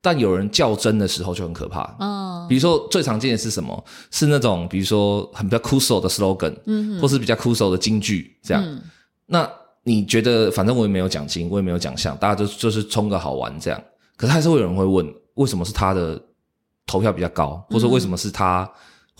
[0.00, 1.96] 但有人较真的时候就很可怕。
[2.00, 3.84] 嗯，比如说最常见的是什么？
[4.10, 8.62] 是那种比如说很比较酷手的 slogan，嗯，或是比较酷手的金句这样。
[8.66, 8.82] 嗯、
[9.26, 9.48] 那
[9.84, 13.80] 你觉得反正我也没有奖金，我也没有奖项，大家就就是冲个好玩这样。
[14.16, 16.20] 可是还是会有人会问，为什么是他的
[16.86, 18.68] 投票比较高，或者说为什么是他？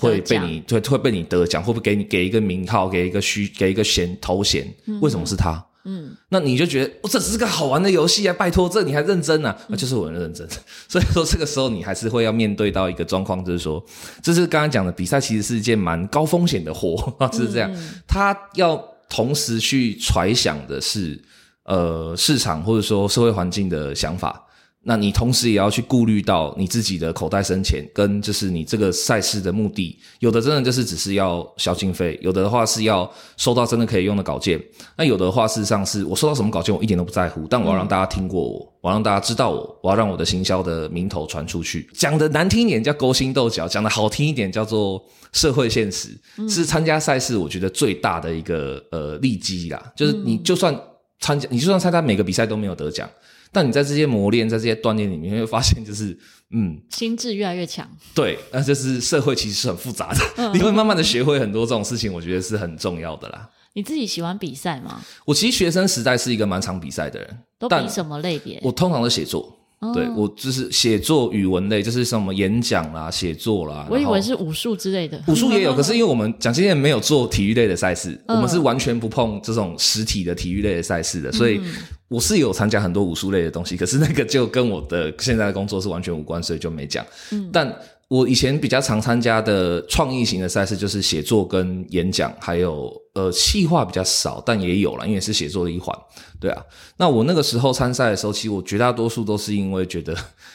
[0.03, 4.67] 会被你会会被你得奖，会不会给你给一个名号，给一个虚，给一个衔头衔？
[5.01, 5.65] 为什么是他？
[5.85, 8.33] 嗯，那你就觉得，哦，这只是个好玩的游戏啊！
[8.39, 9.57] 拜托，这你还认真啊？
[9.67, 10.47] 那就是我很认真。
[10.89, 13.85] 所以说，这个时候你还是会要面对到一个状况，就是说，
[14.23, 16.97] 这是刚刚讲的比赛，其实是一件蛮高风险的活
[17.33, 17.69] 是这样。
[18.07, 21.21] 他要同时去揣想的是，
[21.65, 24.47] 呃，市场或者说社会环境的想法。
[24.85, 34.61] 那你同时也要去顾虑到你自己的口袋深浅，跟就是你这个赛事的目的，有的真的就是只是要消经费，有的的话是要收到真的可以用的稿件，
[34.97, 41.89] 那有的话事实上是我收到什么稿件我一点都不在乎，但我要让大家听过我，我要让大家知道我，我要让我的行销的名头传出去。
[41.95, 45.01] 讲的难听一点叫勾心斗角，讲的好听一点叫做
[45.33, 46.09] 社会现实，
[46.49, 50.77] 是参加赛事我觉得最大的一个呃利基啦，就是你就算
[51.23, 53.09] 参加，你就算参加每个比赛都没有得奖。
[53.55, 56.19] 但你在这些磨练，在这些锻炼里面，会发现就是，
[56.53, 57.87] 嗯，心智越来越强。
[58.15, 63.49] 对，那就是社会其实是很复杂的，嗯、你会慢慢的学会很多这种事情，我觉得是很重要的啦。
[63.75, 65.03] 你自己喜欢比赛吗？
[65.27, 68.59] 我其实学生时代是一个蛮常比赛的人，都比什么类别？
[68.63, 69.55] 我通常都写作。
[69.93, 73.85] 对，我就是写作语文类，就是什么演讲啦、写作啦。
[73.91, 75.21] 我以为是武术之类的。
[75.27, 81.61] 武术也有， 可是因为我们讲经验没有做体育类的赛事，我们是完全不碰这种实体的体育类的赛事的，所以
[82.07, 87.05] 我是有参加很多武术类的东西，可是那个就跟我的现在的工作是完全无关，所以就没讲。
[87.53, 87.75] 但
[88.13, 95.97] 我以前比较常参加的创意型的赛事就是写作跟演讲，还有呃企划比较少，但也有了，因为是写作的一环。
[96.39, 96.63] 对啊，
[96.99, 100.15] 那我那个时候参赛的时候，其实我绝大多数都是因为觉得，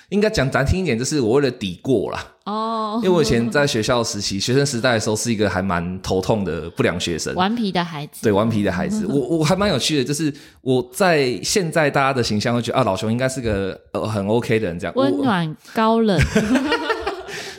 [0.09, 2.23] 应该讲难听一点，就是我为了抵过啦。
[2.45, 8.21] 哦，因为我以前在学校时期，学生时代的时候是一个还蛮头痛的不良学生，顽皮的孩子。
[8.21, 16.21] 对，顽皮的孩子， 我我还蛮有趣的，就是我在现在大家的形象会觉得啊，老熊应该是个呃很 OK 的人，这样温暖高冷。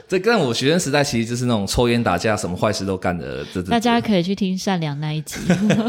[0.09, 3.45] 这跟我学生时代其实就是那种抽烟打架，什么坏事都干的。
[3.53, 5.37] 这大家可以去听善良那一集，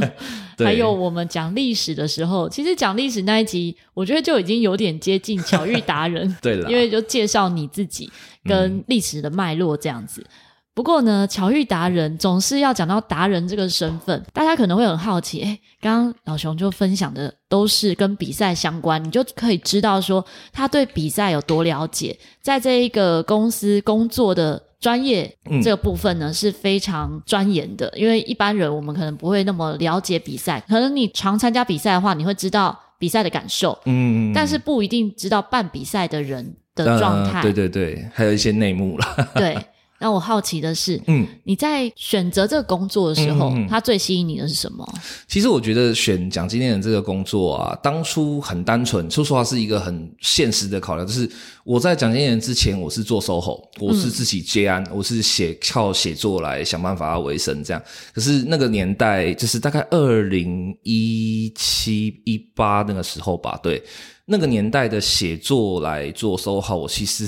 [0.58, 6.36] 对还有我们讲历史的时候，其实讲历史那一集，我觉得就已经有点接近巧遇达人。
[6.42, 8.12] 对了，因为就介绍你自己
[8.44, 10.22] 跟历史的脉络这样子。
[10.22, 10.32] 嗯
[10.76, 15.42] 不过呢，巧遇达人总是要讲到达人这个身份，大家可能会很好奇。
[15.42, 25.30] 哎，刚刚老熊就分享的都是跟比赛相关，你就可以知道说他对比赛有多了解，在这一个公司工作的专业
[25.62, 27.92] 这个部分呢，是非常钻研的。
[27.98, 37.42] 因为一般人我们可能不会那么了解比赛，可能你常参加比赛的话，你会知道比赛的感受，嗯，但是不一定知道办比赛的人的状态。
[37.42, 39.30] 对对对，还有一些内幕啦。
[39.36, 39.58] 对。
[40.02, 44.88] 那我好奇的是，嗯，你在选择这个工作的时候，嗯嗯嗯，它最吸引你的是什么？
[45.28, 51.30] 其实我觉得选讲经理人这个工作啊，当初很单纯，说实话是一个很现实的考量，就是
[51.66, 57.84] 我在讲经理人之前，我是做 SOHO，我是自己接案，嗯、我是写靠写作来想办法要维生这样。
[58.14, 63.84] 可是那个年代，就是大概二零一七一八那个时候吧，对，
[64.24, 67.26] 那个年代的写作来做 SOHO，我其实。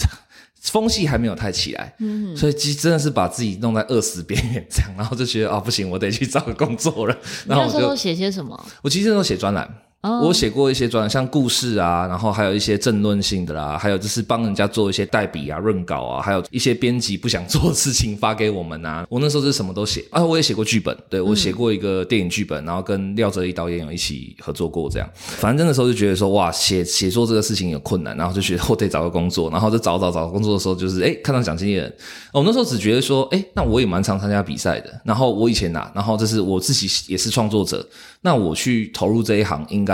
[0.62, 7.18] 风气还没有太起来，嗯，所以其实真的是把自己弄在饿死边缘这样，然后就觉得啊、哦、不行，我得去找个工作了。
[7.48, 8.66] 然后我就写些什么？
[8.84, 9.68] 我其实都写专栏。
[10.04, 10.26] Oh.
[10.26, 19.06] 我写过一些专栏，像故事啊，然后还有一些政论性的啦，还有就是帮人家做一些代笔啊、润稿啊，还有一些编辑不想做的事情发给我们啊。
[19.08, 25.08] 我那时候是什么都写啊，我也写过剧本，对，我写过一个电影剧本，然后跟廖哲一导演有一起合作过这样。
[25.14, 31.96] 反正那时候就觉得说，哇，写写作这个事情有困难，然后就觉得我得找个工作，然后就找找找工作的时候，就是哎看到奖经理人，
[32.34, 37.88] 我那时候只觉得说，哎那我也蛮常参加比赛的，然后我以前啊，然后这是我自己也是创作者，
[38.22, 39.91] 那我去投入这一行应该。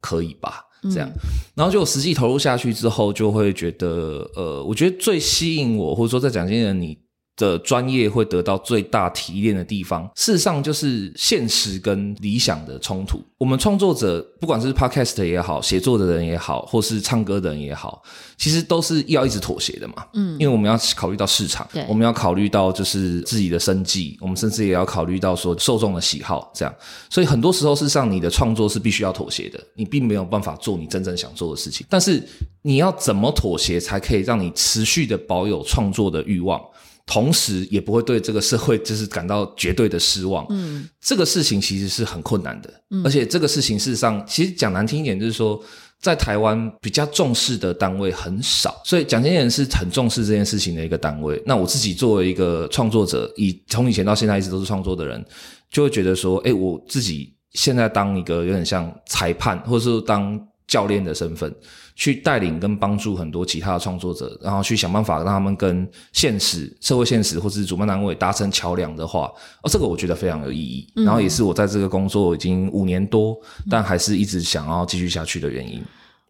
[0.00, 0.64] 可以吧？
[0.90, 1.14] 这样，嗯、
[1.54, 6.98] 然后就实际投入下去之后，就会觉得，呃，我觉得最吸引我，或者说在讲经理人你
[7.36, 13.22] 的专业会得到最大提炼的地方，事实上就是现实跟理想的冲突。
[13.38, 18.00] 我们创作者，不管是 podcast 也好，写作的人也好，或是唱歌的人也好，
[18.36, 20.06] 其实都是要一直妥协的嘛。
[20.14, 26.72] 嗯，因为我们要考虑到市场，对，我们要考虑到就是自己的生计，我们甚至也要考虑到说受众的喜好，这样。
[27.10, 31.84] 所以很多时候，事实上你的创作是必须要妥协的，你并没有办法做你真正想做的事情。
[31.90, 32.22] 但是
[32.62, 36.60] 你要怎么妥协，才可以让你持续的保有创作的欲望？
[37.06, 40.46] 同时也不会对这个社会就是感到绝对的失望。
[40.50, 42.72] 嗯，这个事情其实是很困难的。
[42.90, 45.60] 嗯，而且这个事情事实上，其实讲难听一点，就是说
[46.00, 51.42] 在台湾比较重视的单位很少，所以蒋经理人是很重视这件事情的一个单位。
[51.44, 55.24] 那我自己作为一个创作者，以从以前到现在一直都是创作的人，
[55.70, 61.54] 就会觉得说，诶，我自己现在当一个有点像裁判，或者说当教练的身份。
[62.02, 70.92] 去带领跟帮助很多其他的创作者，然后去想办法让他们跟现实、社会现实或者是主办单位达成桥梁的话，哦，这个我觉得非常有意义。
[70.96, 73.38] 嗯、然后也是我在这个工作已经五年多，
[73.70, 75.80] 但还是一直想要继续下去的原因。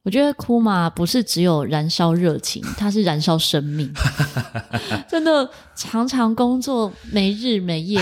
[0.02, 3.90] 我觉得哭嘛不是只有燃烧热情，它是燃烧生命。
[5.08, 7.98] 真的常常工作没日没夜。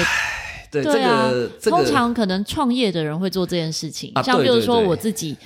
[0.72, 1.30] 对，对啊，
[1.62, 5.37] 通常可能创业的人会做这件事情，啊、像比如说我自己。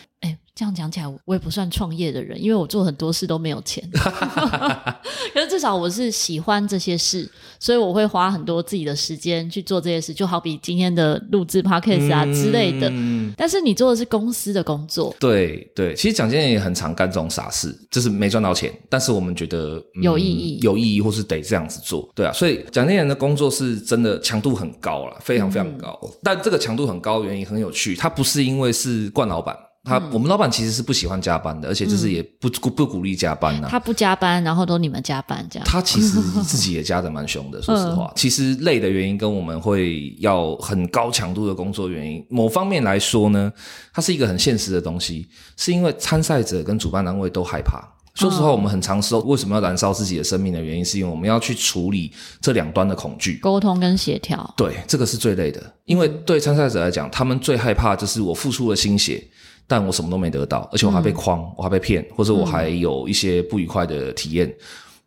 [0.54, 3.82] 这样讲起来，我也不算创业的人，因为我做很多事都没有钱。
[5.34, 10.14] 可是至少我是喜欢这些事，所以我会花很多自己的时间去做这些事。
[10.14, 12.88] 就好比今天的录制 podcast 啊、嗯、之类的。
[13.36, 15.92] 但是你做的是公司的工作，对对。
[15.92, 22.08] 其实讲经理也很常干这种傻事，就是没赚到钱，但是我们觉得、嗯、有意义，有意义，或是得这样子做。
[22.14, 25.98] 对啊，所以讲经理人的工作是真的强度很高了，非常非常高。
[26.04, 29.56] 嗯、但这个强度很高的原因很有趣，它不是因为是冠老板。
[29.84, 33.70] 他我们老板其实是不喜欢加班的，而且就是也不不不鼓励加班呐、啊。
[33.70, 35.68] 他不加班，然后都你们加班这样。
[35.68, 38.10] 他其实自己也加的蛮凶的， 说实话。
[38.16, 43.52] 其实累的原因跟我们会要很高强度的工作原因，某方面来说呢，
[43.92, 47.86] 它是一个很现实的东西，是因为参赛者跟主办单位都害怕。
[48.14, 54.54] 说实话，我们很常说为什么要燃烧自己的生命的原因，是因为我们要去处理这两端的恐惧、沟通跟协调。
[54.56, 59.22] 对，这个是最累的，因为对参赛者来讲，他们最害怕就是我付出了心血。
[59.66, 64.54] 但我什么都没得到，而且我还被诓，嗯、我还被骗，或者我还有一些不愉快的体验。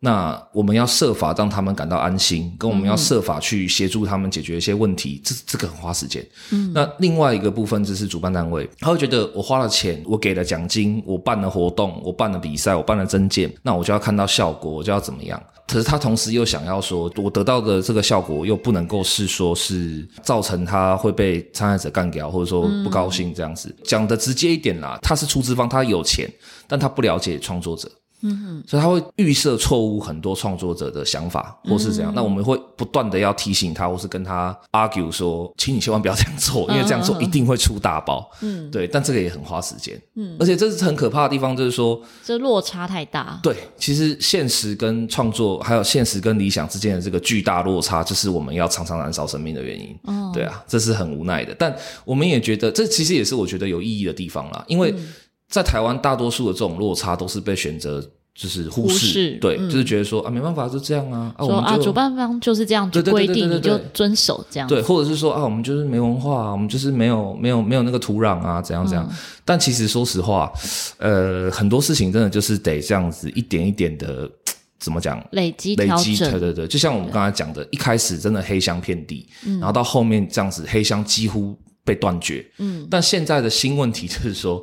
[0.00, 6.24] 嗯、那我们要设法让他们感到安心，跟我们要设法去协助他们解决一些问题，这这个很花时间。
[6.50, 15.40] 嗯，那另外一个部分就是主办单位，他会觉得我花了钱，我给了奖金，我办了活动，我办了比赛，我办了征件，那我就要看到效果，我就要怎么样？
[15.66, 23.74] 可是他同时又想要说，我得到的这个效果又不能够是说是造成他会被参赛者干掉，或者说不高兴这样子。
[23.84, 26.26] 讲的直接一点啦，他是出资方，他有钱，
[26.66, 27.86] 但他不了解创作者。
[28.20, 32.12] 嗯哼，所以他会预设错误很多创作者的想法，或是怎样。
[32.12, 38.28] 嗯、那我们会不断的要提醒他，或是跟他 argue 说，请你千万不要这样做，因为这样做一定会出大包。
[38.40, 40.00] 嗯，对，但这个也很花时间。
[40.16, 43.38] 嗯，而且这是很可怕的地方，就是说这落差太大。
[43.42, 49.96] 对，其实现实跟创作，还有现实跟理想之间的这个巨大落差，就是我们要常常燃烧生命的原因。
[50.04, 51.54] 哦，对啊，这是很无奈的。
[51.58, 54.90] 但我们也觉得，这其实也是我觉得有意义的地方啦，因为。
[54.90, 55.08] 嗯
[55.48, 58.00] 在台湾，大多数的这种落差都是被选择
[58.34, 69.04] 就是忽视，忽视对，嗯、就是觉得说啊，没办法，就这样啊，啊，说我们啊，主办方就是这样规定，你就遵守这样，对，或者是说啊，我们就是没文化，我们就是没有没有没有那个土壤啊，怎样怎样。
[69.10, 70.52] 嗯、但其实说实话，
[70.98, 74.30] 呃，很多事情真的就是得这样子一点一点的，
[74.78, 75.20] 怎么讲？
[75.32, 84.62] 累积累积，对对对，就像我们刚才讲的，一开始真的黑箱遍地，嗯、然后到后面这样子，黑箱几乎被断绝，嗯，但现在的新问题就是说。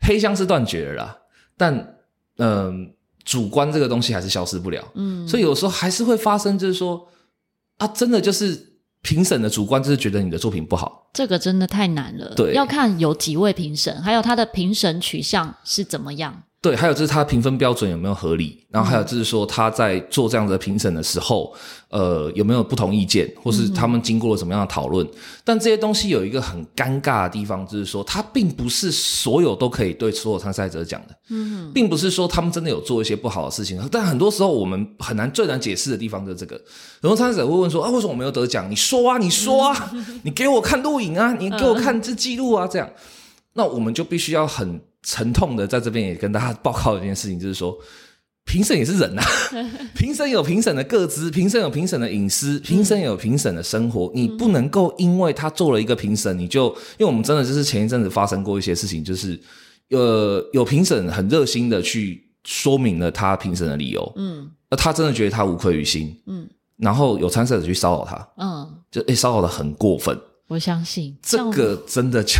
[0.00, 1.18] 黑箱是断绝了啦，
[1.56, 1.74] 但
[2.38, 2.74] 嗯、呃，
[3.24, 7.06] 主观这个东西还是消失不了，嗯，所以有时候还是会发生，就是说
[7.78, 8.58] 啊，真的就是
[9.02, 16.42] 评审的主观就是觉得你的作品不好，这个真的太难了，对，要看有几位评审，还有他的评审取向是怎么样。
[16.62, 21.50] 对，还有就是他评分标准有没有合理，然后还有就是说他在做这样的评审的时候，
[21.88, 25.06] 呃，有没有不同意见，或是他们经过了什么样的讨论？
[25.06, 25.10] 嗯、
[25.42, 36.56] 但这些东西有一个很尴尬的地方，就是说他并不是所有都可以对所有参赛者讲的，嗯哼，并不是说他们真的有做一些不好的事情，但很多时候我们很难最难解释的地方就是这个。
[37.00, 38.70] 很多参赛者会问说啊，为什么我没有得奖？
[38.70, 42.86] 你说啊，你说啊， 嗯、你给我看录影啊，你给我看这记录啊，这样，
[43.54, 44.78] 那我们就必须要很。
[45.02, 47.76] 沉痛的在这边也跟大家报告一件事情，就是说，
[48.44, 49.28] 评审也是人呐、啊，
[49.94, 56.66] 评审有评审的个资，评审有评审的隐私，评审有评审的生活，你不能够因为他做了一个评审，你就，
[56.98, 59.40] 因为我们真的就是前一阵子发生过一些事情，就是，
[59.90, 71.16] 呃，有评审很热心的去说明了他评审的理由，嗯，而他真的觉得他无愧于心，嗯，然后有参赛者去骚扰他，嗯，就诶骚扰的很过分，我相信。
[71.22, 72.34] 这个真的就。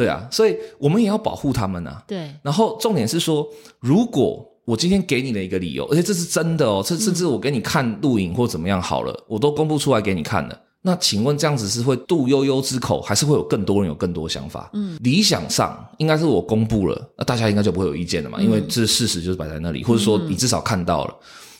[0.00, 2.02] 对啊，所以我们也要保护他们啊。
[2.06, 2.30] 对。
[2.42, 3.46] 然后重点是说，
[3.80, 10.58] 如果我今天给你的一个理由，而且这是真的哦，这甚至我给你看录影或怎么样好了，我都公布出来给你看了。
[10.80, 14.70] 那请问这样子是会杜悠悠之口，还是会有更多人有更多想法？
[14.72, 21.14] 嗯，理想上应该是我公布了，那大家应该就不会有意见了嘛，因为这事实就是摆在那里，或者说你至少看到了。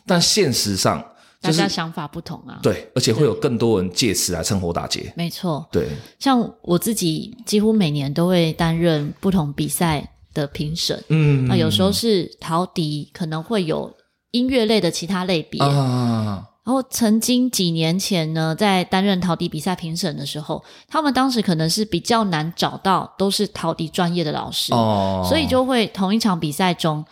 [0.07, 1.05] 但现实上。
[1.43, 5.11] 大家想法不同啊，对，而且会有更多人借此来趁火打劫。
[5.17, 5.89] 没错，对，
[6.19, 13.91] 像我自己几乎每年都会担任不同比赛的评审，嗯，那有时候是陶笛，可能会有
[14.33, 15.59] 音乐类的其他类别。
[15.63, 16.47] 啊。
[16.63, 27.03] 然后曾经几年前呢，在担任陶笛比赛评审的时候，他们当时可能是比较难找到都是陶笛专业的老师，哦，所以就会同一场比赛中，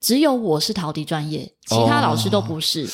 [0.00, 1.52] 只有我是陶笛专业。
[1.68, 2.90] 其他老师都不是，oh,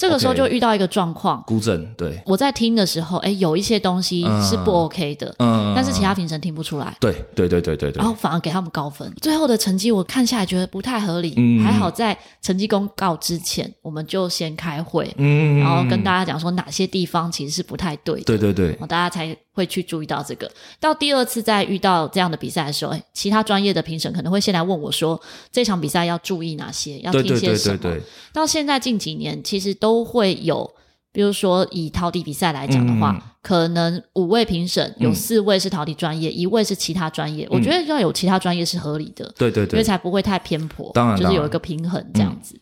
[0.00, 1.86] 这个时候就遇到一个状况，孤证。
[1.96, 6.96] 对，我在听的时候，哎，有一些东西是不 OK 的，嗯，但是其他评审听不出来。
[7.00, 7.98] 对，对，对，对，对，对。
[8.00, 11.34] 然后反而给他们高分，最后的成绩我看下来觉得不太合理。
[11.36, 20.50] 嗯，还好在成绩公告之前，我们就先开会，嗯，然后跟大家讲说哪些地方其实是不太对的，对对对，大家才会去注意到这个。
[20.80, 25.20] 到第二次再遇到这样的比赛的时候，哎，其他专业的评审可能会先来问我说，
[25.52, 27.78] 这场比赛要注意哪些，要听些什么。
[27.78, 28.02] 对对对对。
[28.32, 30.70] 到现在近几年，其实都会有，
[31.12, 37.46] 比如说以陶笛比赛来讲的话，嗯、可能五位评审有四位是陶笛专业，嗯、一位是其他专业。
[37.46, 40.90] 嗯、我觉得要有其他专业是合理的，对对对，因为才不会太偏颇。
[40.92, 42.60] 当然，就是有一个平衡这样子。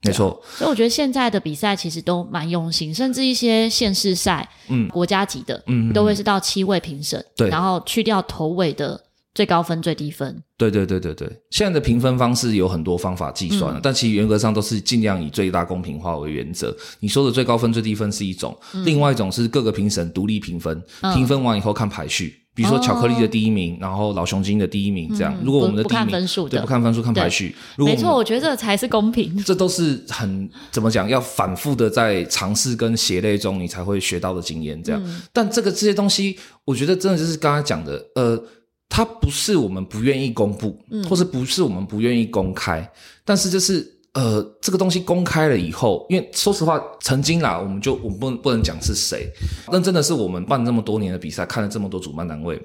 [0.00, 9.00] 没错，所以我觉得现在的比赛其实都蛮用心，甚至一些县市赛，嗯，国家级的，嗯，都会是到七位评审，对，然后去掉头尾的
[9.38, 10.42] 最高分、最低分。
[10.56, 16.76] 对对对对对，现在的评分方式有很多方法计算了，嗯、但其实严格上都是尽量以最大公平化为原则。
[16.98, 25.32] 你说的最高分、最低分是一种，嗯、另外一种是各个评审独立评分，嗯、评分完以后看排序，比如说巧克力的第一名，哦、然后老熊精的第一名这样。
[25.44, 29.40] 如果我们的第一名不看分数，对，不看分数看排序，没错，我觉得这才是公平。
[29.44, 35.00] 这都是很怎么讲，要反复的在尝试跟血泪中，你才会学到的经验这样。
[35.06, 38.42] 嗯、但这个这些东西，我觉得真的就是刚才讲的，呃。
[38.88, 42.90] 它不是我们不愿意公布，嗯、或是不是我们不愿意公开，
[43.24, 49.30] 但是就是呃，这个东西公开了以后，因为说实话，曾经啦，我们就我们不能不能讲是谁，
[49.70, 52.60] 但真的是我们办这么多年的比赛，看了这么多主办单位，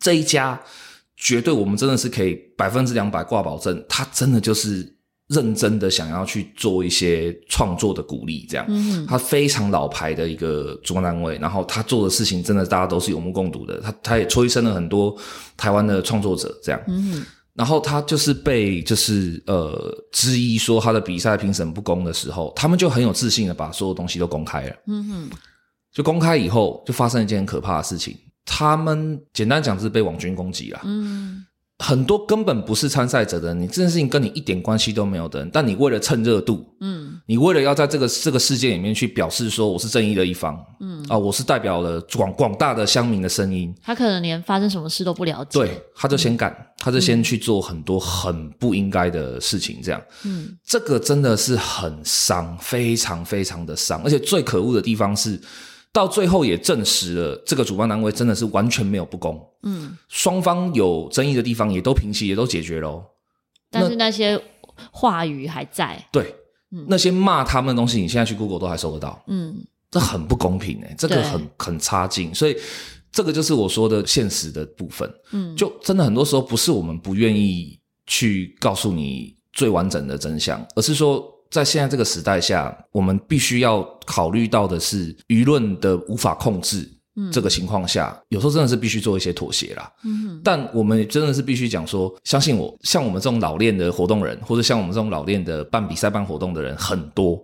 [0.00, 0.60] 这一家
[1.16, 4.91] 绝对我们真的是可以百分之两百挂保证，它真的就是。
[5.32, 15.16] 认真的想要去做一些创作的鼓励，这样，嗯，他非常老牌的一个主办单位，然后他做的事情真的大家都是有目共睹的，他他也催生了很多
[15.56, 17.24] 台湾的创作者，这样，嗯，
[17.54, 25.30] 然后他就是被就是呃质疑说他的比赛评审不公的时候，他们就很有自信的把所有东西都公开了，嗯哼，
[25.92, 31.44] 就公开以后就发生一件很可怕的事情，他们简单讲就是被网军攻击了，嗯。
[31.82, 41.04] 很多根本不是参赛者的人，你这件事情跟你一点关系都没有的人，但你为了蹭热度，嗯，你为了要在这个这个世界里面去表示说我是正义的一方，嗯。
[41.08, 55.40] 啊，我是代表了广广大的乡民的声音，他可能连发生什么事都不了解，对，他就先干，嗯、他就先去做很多很不应该的事情，这样，嗯，这个真的是很伤，非常非常的伤，而且最可恶的地方是。
[55.92, 59.38] 到最后也证实了，这个主办单位真的是完全没有不公。
[59.62, 63.04] 嗯，双方有争议的地方也都平息，也都解决了。
[63.70, 64.40] 但是那些
[64.90, 66.02] 话语还在。
[66.10, 66.34] 对，
[66.70, 69.22] 嗯、那些骂他们的东西，你现在去 Google 都还搜得到。
[69.26, 72.34] 嗯，这很不公平哎、欸，这个很很差劲。
[72.34, 72.56] 所以
[73.12, 75.12] 这个就是我说的现实的部分。
[75.32, 81.31] 嗯，就真的很多时候不是我们不愿意去告诉你最完整的真相，而是说。
[81.52, 86.90] 在现在这个时代下，我们必须要考虑到的是舆论的无法控制。
[87.14, 89.92] 嗯，这个情况下，有时候真的是必须做一些妥协啦。
[90.02, 97.38] 嗯，但我们真的是必须讲说，相信我，像我们这种老练的活动人，或者像我们这种老练的办比赛、办活动的人很多。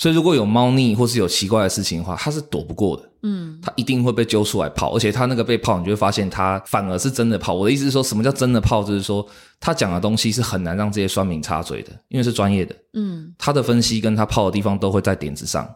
[0.00, 3.02] 所以，如果有猫腻或是有奇怪的事情的话，他是躲不过的。
[3.22, 7.52] 嗯，他一定会被揪出来泡，而且他那个被泡，你就会发现他反而是真的泡。
[7.52, 8.82] 我的意思是说，什么叫真的泡？
[8.82, 9.24] 就是说，
[9.60, 12.74] 他讲的东西是很难让这些酸民插嘴的，因为是专业的。
[12.94, 15.68] 嗯，他的分析跟他泡的地方都会在点子上。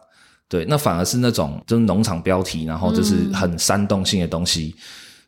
[0.49, 4.81] 对，那反而是那种就是农场标题，然后就是很煽动性的东西，嗯、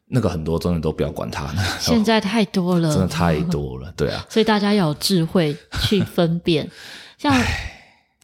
[0.07, 1.47] 那个很多真的都不要管他。
[1.79, 3.93] 现在太多了， 真的太多了。
[3.95, 6.67] 对啊， 所以大家要有智慧去分辨，
[7.19, 7.31] 像。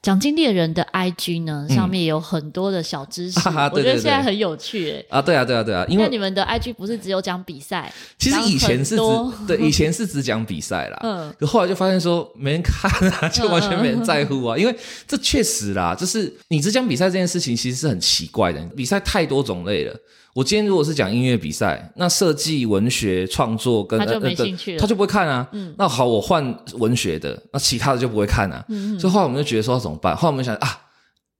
[0.03, 5.05] 奖金猎人的 IG 呢，上面有很多的小知识， 嗯、我觉得现在很有趣诶。
[5.09, 7.89] 啊，对啊，对啊，对啊，因为你们的 IG 不是只有讲比赛，
[8.19, 9.01] 其实以前是只
[9.47, 14.75] 对，以前是只讲比赛啦， 嗯，可后来就发现说没人看啊，就完全没人在乎啊，嗯、因为
[15.07, 19.95] 这确实啦，就是你只讲比赛这件事情，其实是很奇怪的，比赛太多种类了。
[20.33, 25.47] 我今天如果是讲音乐比赛，那设计、文学创作跟他就没兴趣他就不会看啊。
[25.51, 26.43] 嗯，那好，我换
[26.79, 28.65] 文学的，那其他的就不会看啊。
[28.69, 30.15] 嗯，所以后来我们就觉得说要怎么办？
[30.15, 30.69] 后来我们想啊，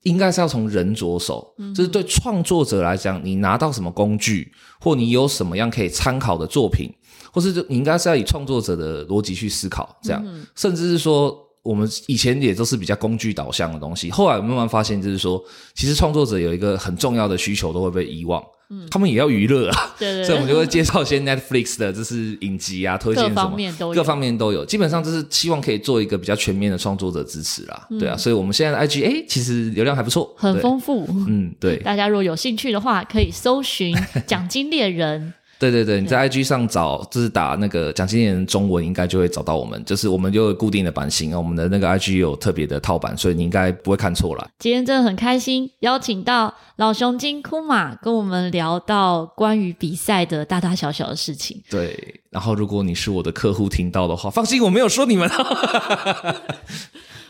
[0.04, 6.94] 应该是要从人着手，嗯、就是对创作者来讲，你拿到什么工具，或你有什么样可以参考的作品，
[7.32, 11.43] 或是就你应该是要以创作者的逻辑去思考，这样，嗯、甚至是说。
[11.64, 15.41] 我们以前也都是比较工具导向的东西，后来我慢慢发现，就是说，
[15.74, 33.95] 其实创作者有一个很重要的需求都会被遗忘，嗯，他们也要娱乐啊，对对，所以我们就会介绍一些 Netflix 的，就是影集啊，推荐什么，各方面都有，各方面都有，基本上就是希望可以做一个比较全面的创作者支持啦，嗯、对啊，所以我们现在的 IG 哎，其实流量还不错，很丰富，嗯，对，大家如果有兴趣的话，可以搜寻
[34.28, 35.34] 奖金猎人。
[35.72, 39.82] 对对对，你在 IG 上找，就是打那个奖金猎人中文，应该就会找到我们。
[39.86, 44.45] 就是我们就有固定的版型，我们的那个 IG 有特别的套版，所以你应该不会看错了。
[44.59, 51.61] 今天真的很开心，邀请到老熊金库马跟我们聊到关于比赛的大大小小的事情。
[51.70, 55.30] 对，然后如果你是我的客户听到的话，放心，我没有说你们。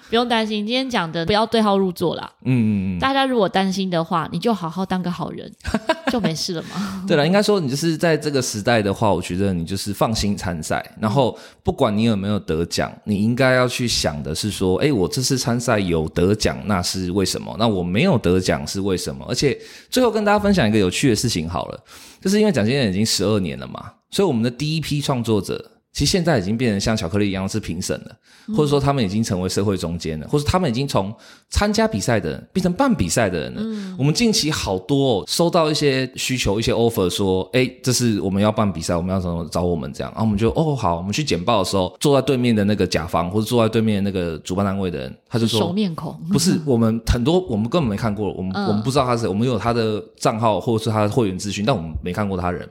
[0.10, 2.32] 不用担心，今天讲的不要对号入座啦。
[2.46, 5.52] 嗯嗯嗯，大家如果担心的话，你就好好当个好人，
[6.14, 7.04] 就没事了嘛。
[7.08, 10.86] 对了，应该说你就是在这个时代的话，我觉得你就是放心参赛。
[11.00, 17.56] 然后不管你有没有得奖，你应该要去想的是说，哎，我这次参赛有得奖，那是为什么？
[17.58, 19.26] 那我没有得奖是为什么？
[19.28, 19.58] 而且
[19.90, 21.84] 最后跟大家分享一个有趣的事情好了，
[22.22, 25.73] 就是因为蒋先生已经十二年了嘛，所以我们的第一批创作者。
[25.94, 28.16] 其实现在已经变成像巧克力一样是评审了，
[28.56, 31.14] 或者说他们已经成为社会中间了，或者他们已经从
[31.52, 33.62] 参加比赛的人变成办比赛的人了。
[33.64, 52.68] 嗯，我们近期好多哦，收到一些需求，一些 offer 说，哎，这是我们要办比赛，我们要怎么找我们这样，然后我们就哦好，我们去简报的时候，坐在对面的那个甲方或者坐在对面的那个主办单位的人，他就说，熟面孔，不是我们很多我们根本没看过，我们我们不知道他是谁，我们有他的账号或者是他的会员资讯，但我们没看过他人。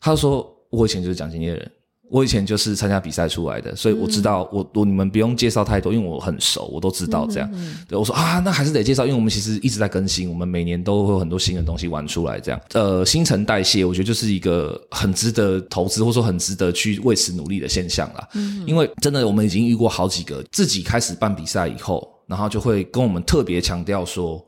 [0.00, 1.70] 他就说，我以前就是奖金猎人。
[2.10, 7.48] 我以前就是参加比赛出来的，所以我知道我我你们不用介绍太多，因为我很熟，我都知道这样。
[7.52, 12.60] 嗯嗯嗯对，我说啊，那还是得介绍，因为我们其实一直在更新，我们每年都会有很多新的东西玩出来，这样。
[12.72, 18.28] 呃，新陈代谢，我觉得就是一个很值得投资，或者说很值得去为此努力的现象啦。
[18.34, 24.44] 嗯，嗯，因为真的，我们已经遇过好几个自己开始办比赛以后，然后就会跟我们特别强调说。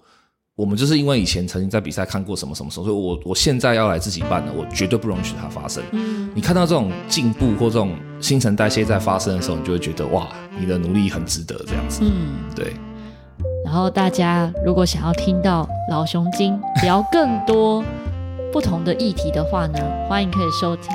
[0.61, 5.83] 我们就是因为以前曾经在比赛看过什么什么什么，所以我我现在要来自己办的，我绝对不容许它发生。
[5.93, 12.03] 嗯，你看到这种进步或这种新陈代谢在发生的时候，你就会觉得哇，你的努力很值得这样子。
[12.03, 12.75] 嗯，对。
[13.65, 17.83] 然后大家如果想要听到老熊精聊更多
[18.53, 19.79] 不同的议题的话呢，
[20.11, 20.93] 欢迎可以收听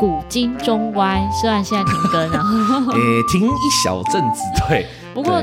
[0.00, 2.56] 古今中外，虽然现在停更，然后
[2.96, 4.86] 诶、欸，停一小阵子，对。
[5.12, 5.42] 不过。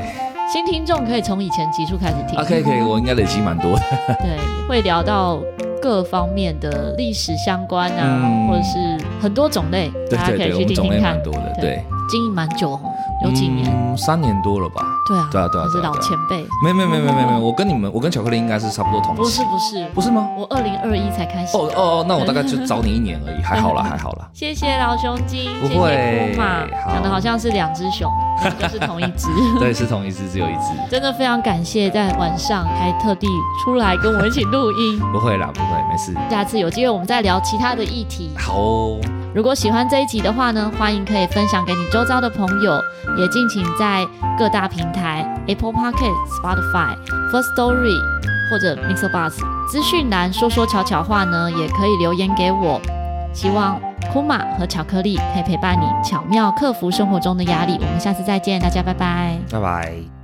[0.52, 2.36] 新听众可以从以前集数开始听。
[2.44, 3.82] 可以可以，我应该累积蛮多的。
[4.18, 4.36] 对，
[4.68, 5.40] 会聊到
[5.80, 11.14] 各方面的历史相关啊，嗯、或者是很多种类，大家可以去听听看。
[11.14, 12.76] 蛮多的，对，对经营蛮久。
[13.22, 14.82] 有几年、嗯，三年多了吧？
[15.06, 16.46] 对啊，对啊，对啊，是老前辈。
[16.64, 19.20] 没没没没没没，我跟你们，我跟巧克力应该是差不多同期。
[19.22, 20.26] 不是不是不是吗？
[20.36, 21.56] 我二零二一才开始。
[21.56, 24.28] 哦哦哦，那我大概就早你一年而已，还好啦， 还好啦。
[24.32, 28.10] 谢谢老熊精，不会，谢谢哭马，讲的好像是两只熊，
[28.58, 29.26] 就是同一只。
[29.60, 30.72] 对，是同一只，只有一只。
[30.90, 33.26] 真的非常感谢，在晚上还特地
[33.64, 34.98] 出来跟我一起录音。
[35.12, 36.14] 不会啦，不会，没事。
[36.30, 38.30] 下次有机会我们再聊其他的议题。
[38.38, 38.96] 好哦。
[39.32, 42.80] 如果喜欢这一集的话呢，欢迎可以分享给你周遭的朋友，
[43.16, 44.06] 也敬请在
[44.36, 46.96] 各大平台 Apple Podcast、Spotify、
[47.30, 48.00] First Story
[48.50, 49.30] 或者 MixerBox
[49.68, 52.80] 资讯栏说说悄悄话呢，也可以留言给我。
[53.32, 53.80] 希望
[54.12, 57.78] 库玛和巧克力可以陪伴你，巧妙克服生活中的压力。
[57.80, 60.19] 我们下次再见，大家拜拜，拜拜。